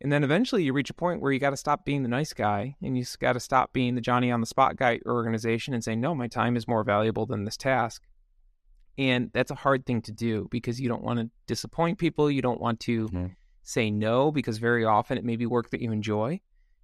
And 0.00 0.12
then 0.12 0.22
eventually 0.22 0.62
you 0.62 0.72
reach 0.72 0.90
a 0.90 0.94
point 0.94 1.20
where 1.20 1.32
you 1.32 1.40
got 1.40 1.50
to 1.50 1.56
stop 1.56 1.84
being 1.84 2.02
the 2.04 2.08
nice 2.08 2.32
guy 2.32 2.76
and 2.80 2.96
you 2.96 3.04
got 3.18 3.32
to 3.32 3.40
stop 3.40 3.72
being 3.72 3.96
the 3.96 4.00
Johnny 4.00 4.30
on 4.30 4.40
the 4.40 4.46
spot 4.46 4.76
guy 4.76 5.00
organization 5.06 5.74
and 5.74 5.82
say, 5.82 5.96
no, 5.96 6.14
my 6.14 6.28
time 6.28 6.56
is 6.56 6.68
more 6.68 6.84
valuable 6.84 7.26
than 7.26 7.44
this 7.44 7.56
task. 7.56 8.02
And 8.96 9.30
that's 9.32 9.50
a 9.50 9.56
hard 9.56 9.86
thing 9.86 10.02
to 10.02 10.12
do 10.12 10.48
because 10.50 10.80
you 10.80 10.88
don't 10.88 11.02
want 11.02 11.18
to 11.18 11.30
disappoint 11.46 11.98
people. 11.98 12.30
You 12.30 12.42
don't 12.42 12.60
want 12.60 12.80
to 12.80 13.08
Mhm. 13.08 13.36
say 13.62 13.90
no 13.90 14.30
because 14.30 14.58
very 14.58 14.84
often 14.84 15.18
it 15.18 15.24
may 15.24 15.36
be 15.36 15.46
work 15.46 15.70
that 15.70 15.80
you 15.80 15.90
enjoy. 15.90 16.40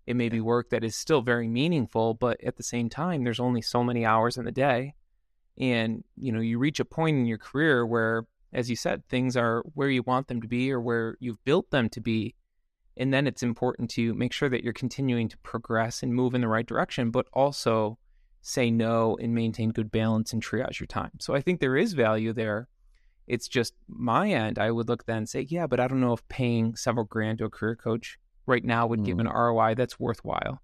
It 0.07 0.17
may 0.17 0.29
be 0.29 0.41
work 0.41 0.71
that 0.71 0.85
is 0.85 0.97
still 0.97 1.23
very 1.23 1.49
meaningful, 1.49 2.15
but 2.15 2.41
at 2.43 2.57
the 2.57 2.63
same 2.63 2.89
time, 2.89 3.25
there's 3.25 3.41
only 3.41 3.63
so 3.63 3.83
many 3.85 4.05
hours 4.05 4.37
in 4.37 4.45
the 4.45 4.53
day. 4.53 4.95
And, 5.57 6.05
you 6.17 6.33
know, 6.33 6.41
you 6.41 6.59
reach 6.59 6.81
a 6.81 6.85
point 6.85 7.17
in 7.17 7.27
your 7.27 7.39
career 7.39 7.87
where, 7.87 8.27
as 8.53 8.69
you 8.69 8.77
said, 8.77 9.07
things 9.09 9.37
are 9.37 9.63
where 9.75 9.89
you 9.89 10.03
want 10.03 10.27
them 10.27 10.43
to 10.43 10.49
be 10.49 10.73
or 10.73 10.81
where 10.81 11.17
you've 11.21 11.43
built 11.45 11.71
them 11.71 11.89
to 11.91 12.01
be. 12.01 12.35
And 12.97 13.13
then 13.13 13.27
it's 13.27 13.43
important 13.43 13.91
to 13.91 14.15
make 14.15 14.33
sure 14.33 14.49
that 14.49 14.63
you're 14.63 14.73
continuing 14.73 15.29
to 15.29 15.39
progress 15.39 16.03
and 16.03 16.15
move 16.15 16.35
in 16.35 16.41
the 16.41 16.49
right 16.49 16.67
direction, 16.67 17.11
but 17.11 17.27
also 17.33 17.99
say 18.43 18.71
no 18.71 19.17
and 19.21 19.35
maintain 19.35 19.71
good 19.71 19.91
balance 19.91 20.33
and 20.33 20.43
triage 20.45 20.79
your 20.79 20.87
time. 20.87 21.11
So 21.19 21.35
I 21.35 21.41
think 21.41 21.61
there 21.61 21.77
is 21.77 21.95
value 21.95 22.33
there. 22.33 22.69
It's 23.27 23.49
just 23.49 23.75
my 23.89 24.31
end. 24.31 24.59
I 24.59 24.71
would 24.71 24.89
look 24.89 25.07
then 25.07 25.19
and 25.19 25.29
say, 25.29 25.47
yeah, 25.49 25.67
but 25.67 25.81
I 25.81 25.89
don't 25.89 26.01
know 26.01 26.13
if 26.13 26.27
paying 26.29 26.77
several 26.77 27.07
grand 27.07 27.39
to 27.39 27.47
a 27.47 27.51
career 27.51 27.75
coach 27.75 28.19
right 28.47 28.65
now 28.65 28.87
would 28.87 29.01
mm. 29.01 29.07
give 29.07 29.19
an 29.19 29.29
ROI 29.29 29.75
that's 29.75 29.99
worthwhile. 29.99 30.61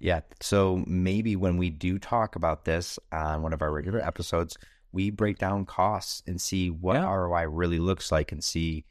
Yeah. 0.00 0.20
So 0.40 0.82
maybe 0.86 1.36
when 1.36 1.58
we 1.58 1.70
do 1.70 1.98
talk 1.98 2.34
about 2.34 2.64
this 2.64 2.98
on 3.12 3.42
one 3.42 3.52
of 3.52 3.62
our 3.62 3.70
regular 3.70 4.00
episodes, 4.00 4.56
we 4.92 5.10
break 5.10 5.38
down 5.38 5.66
costs 5.66 6.22
and 6.26 6.40
see 6.40 6.70
what 6.70 6.96
yeah. 6.96 7.12
ROI 7.12 7.48
really 7.48 7.78
looks 7.78 8.10
like 8.10 8.32
and 8.32 8.42
see 8.42 8.84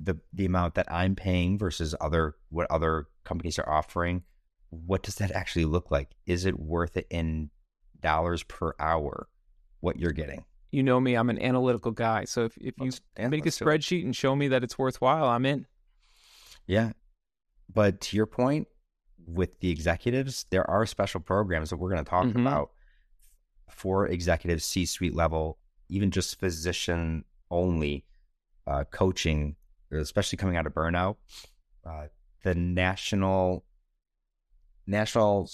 the 0.00 0.16
the 0.32 0.44
amount 0.44 0.74
that 0.74 0.90
I'm 0.90 1.14
paying 1.14 1.58
versus 1.58 1.94
other 2.00 2.36
what 2.50 2.70
other 2.70 3.06
companies 3.24 3.58
are 3.58 3.68
offering. 3.68 4.22
What 4.70 5.02
does 5.02 5.16
that 5.16 5.30
actually 5.30 5.64
look 5.64 5.90
like? 5.90 6.10
Is 6.26 6.44
it 6.44 6.58
worth 6.58 6.96
it 6.96 7.06
in 7.10 7.50
dollars 8.00 8.42
per 8.42 8.74
hour? 8.78 9.28
What 9.80 9.98
you're 9.98 10.12
getting? 10.12 10.44
You 10.72 10.82
know 10.82 11.00
me, 11.00 11.14
I'm 11.14 11.30
an 11.30 11.40
analytical 11.40 11.92
guy. 11.92 12.24
So 12.24 12.44
if, 12.44 12.56
if 12.58 12.74
you 12.78 12.90
make 13.28 13.46
a 13.46 13.50
spreadsheet 13.50 14.04
and 14.04 14.14
show 14.14 14.34
me 14.34 14.48
that 14.48 14.64
it's 14.64 14.78
worthwhile, 14.78 15.24
I'm 15.24 15.46
in. 15.46 15.66
Yeah. 16.66 16.92
But 17.72 18.00
to 18.02 18.16
your 18.16 18.26
point, 18.26 18.68
with 19.26 19.60
the 19.60 19.70
executives, 19.70 20.46
there 20.50 20.68
are 20.68 20.86
special 20.86 21.20
programs 21.20 21.70
that 21.70 21.76
we're 21.76 21.90
going 21.90 22.04
to 22.04 22.08
talk 22.08 22.26
mm-hmm. 22.26 22.46
about 22.46 22.70
for 23.70 24.06
executives, 24.06 24.64
C 24.64 24.86
suite 24.86 25.14
level, 25.14 25.58
even 25.88 26.10
just 26.10 26.38
physician 26.38 27.24
only 27.50 28.04
uh, 28.66 28.84
coaching, 28.90 29.56
especially 29.90 30.36
coming 30.38 30.56
out 30.56 30.66
of 30.66 30.74
burnout. 30.74 31.16
Uh, 31.84 32.06
the 32.42 32.54
national, 32.54 33.64
national 34.86 35.48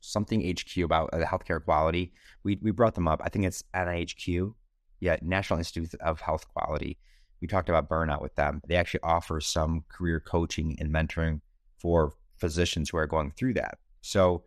something 0.00 0.40
HQ 0.40 0.84
about 0.84 1.10
uh, 1.12 1.24
healthcare 1.24 1.62
quality. 1.62 2.12
We 2.44 2.58
we 2.60 2.70
brought 2.70 2.94
them 2.94 3.08
up. 3.08 3.20
I 3.24 3.28
think 3.28 3.44
it's 3.44 3.62
NIHQ, 3.74 4.54
yeah, 5.00 5.16
National 5.22 5.58
Institute 5.58 5.94
of 6.00 6.20
Health 6.20 6.46
Quality. 6.48 6.98
We 7.40 7.48
talked 7.48 7.68
about 7.68 7.88
burnout 7.88 8.22
with 8.22 8.34
them. 8.36 8.62
They 8.68 8.76
actually 8.76 9.00
offer 9.02 9.40
some 9.40 9.84
career 9.88 10.20
coaching 10.20 10.76
and 10.78 10.92
mentoring 10.92 11.40
for 11.78 12.12
physicians 12.36 12.90
who 12.90 12.98
are 12.98 13.06
going 13.06 13.32
through 13.32 13.54
that. 13.54 13.78
So 14.00 14.44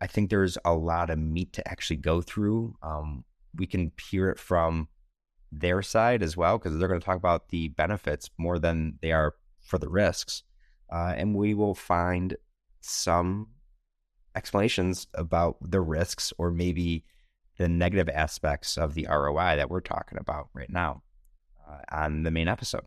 I 0.00 0.06
think 0.06 0.30
there's 0.30 0.56
a 0.64 0.74
lot 0.74 1.10
of 1.10 1.18
meat 1.18 1.52
to 1.54 1.68
actually 1.68 1.96
go 1.96 2.20
through. 2.20 2.76
Um, 2.82 3.24
we 3.56 3.66
can 3.66 3.90
hear 4.08 4.30
it 4.30 4.38
from 4.38 4.88
their 5.50 5.82
side 5.82 6.22
as 6.22 6.36
well, 6.36 6.58
because 6.58 6.78
they're 6.78 6.88
going 6.88 7.00
to 7.00 7.04
talk 7.04 7.16
about 7.16 7.48
the 7.48 7.68
benefits 7.68 8.30
more 8.38 8.58
than 8.58 8.98
they 9.00 9.12
are 9.12 9.34
for 9.60 9.78
the 9.78 9.88
risks. 9.88 10.42
Uh, 10.90 11.14
and 11.16 11.34
we 11.34 11.54
will 11.54 11.74
find 11.74 12.36
some 12.80 13.48
explanations 14.34 15.06
about 15.14 15.56
the 15.60 15.80
risks 15.80 16.32
or 16.38 16.50
maybe 16.50 17.04
the 17.58 17.68
negative 17.68 18.08
aspects 18.08 18.78
of 18.78 18.94
the 18.94 19.06
ROI 19.10 19.56
that 19.56 19.68
we're 19.68 19.80
talking 19.80 20.18
about 20.18 20.48
right 20.54 20.70
now 20.70 21.02
uh, 21.68 21.80
on 21.90 22.22
the 22.22 22.30
main 22.30 22.48
episode. 22.48 22.84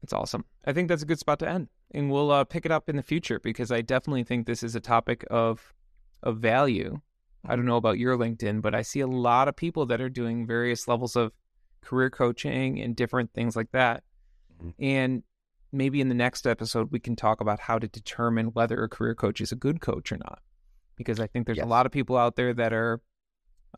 That's 0.00 0.12
awesome. 0.12 0.44
I 0.64 0.72
think 0.72 0.88
that's 0.88 1.02
a 1.02 1.06
good 1.06 1.18
spot 1.18 1.38
to 1.40 1.48
end 1.48 1.68
and 1.92 2.10
we'll 2.10 2.30
uh, 2.30 2.44
pick 2.44 2.66
it 2.66 2.72
up 2.72 2.88
in 2.88 2.96
the 2.96 3.02
future 3.02 3.40
because 3.40 3.70
I 3.70 3.80
definitely 3.80 4.24
think 4.24 4.46
this 4.46 4.62
is 4.62 4.74
a 4.74 4.80
topic 4.80 5.24
of 5.30 5.74
of 6.22 6.38
value. 6.38 7.00
I 7.48 7.56
don't 7.56 7.66
know 7.66 7.76
about 7.76 7.98
your 7.98 8.16
LinkedIn, 8.16 8.62
but 8.62 8.74
I 8.74 8.82
see 8.82 9.00
a 9.00 9.06
lot 9.06 9.48
of 9.48 9.56
people 9.56 9.86
that 9.86 10.00
are 10.00 10.08
doing 10.08 10.46
various 10.46 10.88
levels 10.88 11.16
of 11.16 11.32
career 11.82 12.10
coaching 12.10 12.80
and 12.80 12.96
different 12.96 13.32
things 13.32 13.56
like 13.56 13.70
that. 13.72 14.02
Mm-hmm. 14.60 14.84
And 14.84 15.22
maybe 15.72 16.00
in 16.00 16.08
the 16.08 16.14
next 16.14 16.46
episode 16.46 16.90
we 16.90 17.00
can 17.00 17.16
talk 17.16 17.40
about 17.40 17.60
how 17.60 17.78
to 17.78 17.88
determine 17.88 18.46
whether 18.46 18.82
a 18.82 18.88
career 18.88 19.14
coach 19.14 19.40
is 19.40 19.52
a 19.52 19.56
good 19.56 19.80
coach 19.80 20.12
or 20.12 20.18
not. 20.18 20.40
Because 20.96 21.20
I 21.20 21.26
think 21.26 21.46
there's 21.46 21.58
yes. 21.58 21.66
a 21.66 21.68
lot 21.68 21.86
of 21.86 21.92
people 21.92 22.16
out 22.16 22.36
there 22.36 22.54
that 22.54 22.72
are 22.72 23.00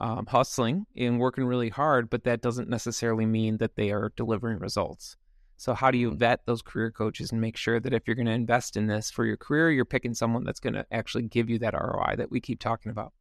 um, 0.00 0.26
hustling 0.26 0.86
and 0.96 1.18
working 1.18 1.44
really 1.44 1.68
hard, 1.68 2.08
but 2.08 2.24
that 2.24 2.40
doesn't 2.40 2.68
necessarily 2.68 3.26
mean 3.26 3.56
that 3.58 3.74
they 3.74 3.90
are 3.90 4.12
delivering 4.16 4.58
results. 4.58 5.16
So, 5.56 5.74
how 5.74 5.90
do 5.90 5.98
you 5.98 6.10
mm-hmm. 6.10 6.18
vet 6.18 6.46
those 6.46 6.62
career 6.62 6.92
coaches 6.92 7.32
and 7.32 7.40
make 7.40 7.56
sure 7.56 7.80
that 7.80 7.92
if 7.92 8.06
you're 8.06 8.14
going 8.14 8.26
to 8.26 8.32
invest 8.32 8.76
in 8.76 8.86
this 8.86 9.10
for 9.10 9.24
your 9.24 9.36
career, 9.36 9.72
you're 9.72 9.84
picking 9.84 10.14
someone 10.14 10.44
that's 10.44 10.60
going 10.60 10.74
to 10.74 10.86
actually 10.92 11.24
give 11.24 11.50
you 11.50 11.58
that 11.58 11.74
ROI 11.74 12.14
that 12.16 12.30
we 12.30 12.40
keep 12.40 12.60
talking 12.60 12.92
about? 12.92 13.12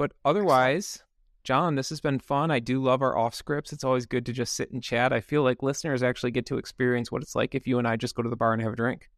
But 0.00 0.12
otherwise, 0.24 1.04
John, 1.44 1.74
this 1.74 1.90
has 1.90 2.00
been 2.00 2.20
fun. 2.20 2.50
I 2.50 2.58
do 2.58 2.82
love 2.82 3.02
our 3.02 3.18
off 3.18 3.34
scripts. 3.34 3.70
It's 3.70 3.84
always 3.84 4.06
good 4.06 4.24
to 4.24 4.32
just 4.32 4.54
sit 4.54 4.70
and 4.70 4.82
chat. 4.82 5.12
I 5.12 5.20
feel 5.20 5.42
like 5.42 5.62
listeners 5.62 6.02
actually 6.02 6.30
get 6.30 6.46
to 6.46 6.56
experience 6.56 7.12
what 7.12 7.20
it's 7.20 7.34
like 7.34 7.54
if 7.54 7.66
you 7.66 7.78
and 7.78 7.86
I 7.86 7.96
just 7.96 8.14
go 8.14 8.22
to 8.22 8.30
the 8.30 8.34
bar 8.34 8.54
and 8.54 8.62
have 8.62 8.72
a 8.72 8.76
drink. 8.76 9.10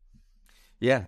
Yeah. 0.81 1.05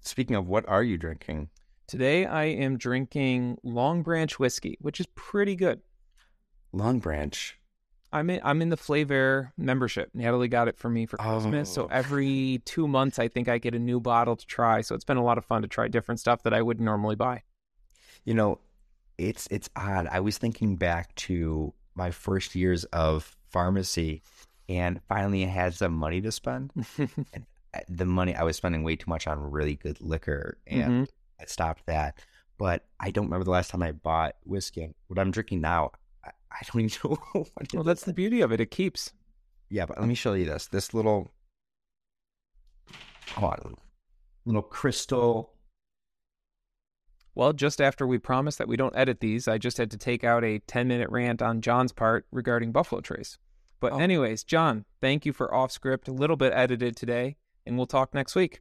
Speaking 0.00 0.36
of, 0.36 0.48
what 0.48 0.66
are 0.70 0.82
you 0.82 0.96
drinking? 0.96 1.50
Today, 1.86 2.24
I 2.24 2.44
am 2.44 2.78
drinking 2.78 3.58
Long 3.62 4.02
Branch 4.02 4.38
whiskey, 4.38 4.78
which 4.80 5.00
is 5.00 5.06
pretty 5.14 5.54
good. 5.54 5.82
Long 6.72 6.98
Branch. 6.98 7.58
I'm 8.14 8.30
in 8.30 8.40
I'm 8.42 8.62
in 8.62 8.70
the 8.70 8.78
Flaviar 8.78 9.50
membership. 9.58 10.08
Natalie 10.14 10.48
got 10.48 10.66
it 10.66 10.78
for 10.78 10.88
me 10.88 11.04
for 11.04 11.18
Christmas. 11.18 11.68
Oh. 11.72 11.82
So 11.82 11.88
every 11.88 12.62
two 12.64 12.88
months 12.88 13.18
I 13.18 13.28
think 13.28 13.50
I 13.50 13.58
get 13.58 13.74
a 13.74 13.78
new 13.78 14.00
bottle 14.00 14.36
to 14.36 14.46
try. 14.46 14.80
So 14.80 14.94
it's 14.94 15.04
been 15.04 15.18
a 15.18 15.22
lot 15.22 15.36
of 15.36 15.44
fun 15.44 15.60
to 15.60 15.68
try 15.68 15.88
different 15.88 16.20
stuff 16.20 16.42
that 16.44 16.54
I 16.54 16.62
wouldn't 16.62 16.86
normally 16.86 17.16
buy. 17.16 17.42
You 18.24 18.32
know, 18.32 18.60
it's 19.20 19.46
it's 19.50 19.68
odd. 19.76 20.08
I 20.10 20.20
was 20.20 20.38
thinking 20.38 20.76
back 20.76 21.14
to 21.16 21.74
my 21.94 22.10
first 22.10 22.54
years 22.54 22.84
of 22.84 23.36
pharmacy 23.50 24.22
and 24.68 25.00
finally 25.08 25.44
I 25.44 25.48
had 25.48 25.74
some 25.74 25.92
money 25.92 26.20
to 26.22 26.32
spend. 26.32 26.72
and 26.98 27.44
the 27.88 28.06
money 28.06 28.34
I 28.34 28.42
was 28.42 28.56
spending 28.56 28.82
way 28.82 28.96
too 28.96 29.10
much 29.10 29.26
on 29.26 29.38
really 29.50 29.76
good 29.76 30.00
liquor 30.00 30.56
and 30.66 30.82
mm-hmm. 30.82 31.04
I 31.40 31.44
stopped 31.46 31.86
that. 31.86 32.18
But 32.56 32.84
I 32.98 33.10
don't 33.10 33.26
remember 33.26 33.44
the 33.44 33.50
last 33.50 33.70
time 33.70 33.82
I 33.82 33.92
bought 33.92 34.36
whiskey. 34.44 34.94
What 35.08 35.18
I'm 35.18 35.30
drinking 35.30 35.60
now, 35.60 35.92
I 36.24 36.60
don't 36.72 36.82
even 36.84 36.98
know. 37.34 37.46
well, 37.74 37.84
that's 37.84 38.04
the 38.04 38.12
beauty 38.12 38.40
of 38.40 38.52
it. 38.52 38.60
It 38.60 38.70
keeps. 38.70 39.12
Yeah, 39.68 39.86
but 39.86 39.98
let 39.98 40.08
me 40.08 40.14
show 40.14 40.34
you 40.34 40.46
this. 40.46 40.66
This 40.66 40.92
little, 40.92 41.30
hold 43.34 43.52
on, 43.52 43.76
little 44.44 44.62
crystal. 44.62 45.52
Well, 47.40 47.54
just 47.54 47.80
after 47.80 48.06
we 48.06 48.18
promised 48.18 48.58
that 48.58 48.68
we 48.68 48.76
don't 48.76 48.94
edit 48.94 49.20
these, 49.20 49.48
I 49.48 49.56
just 49.56 49.78
had 49.78 49.90
to 49.92 49.96
take 49.96 50.24
out 50.24 50.44
a 50.44 50.58
10 50.58 50.86
minute 50.86 51.08
rant 51.08 51.40
on 51.40 51.62
John's 51.62 51.90
part 51.90 52.26
regarding 52.30 52.70
Buffalo 52.70 53.00
Trace. 53.00 53.38
But, 53.80 53.94
oh. 53.94 53.98
anyways, 53.98 54.44
John, 54.44 54.84
thank 55.00 55.24
you 55.24 55.32
for 55.32 55.54
off 55.54 55.72
script, 55.72 56.06
a 56.06 56.12
little 56.12 56.36
bit 56.36 56.52
edited 56.54 56.96
today, 56.96 57.38
and 57.64 57.78
we'll 57.78 57.86
talk 57.86 58.12
next 58.12 58.34
week. 58.34 58.60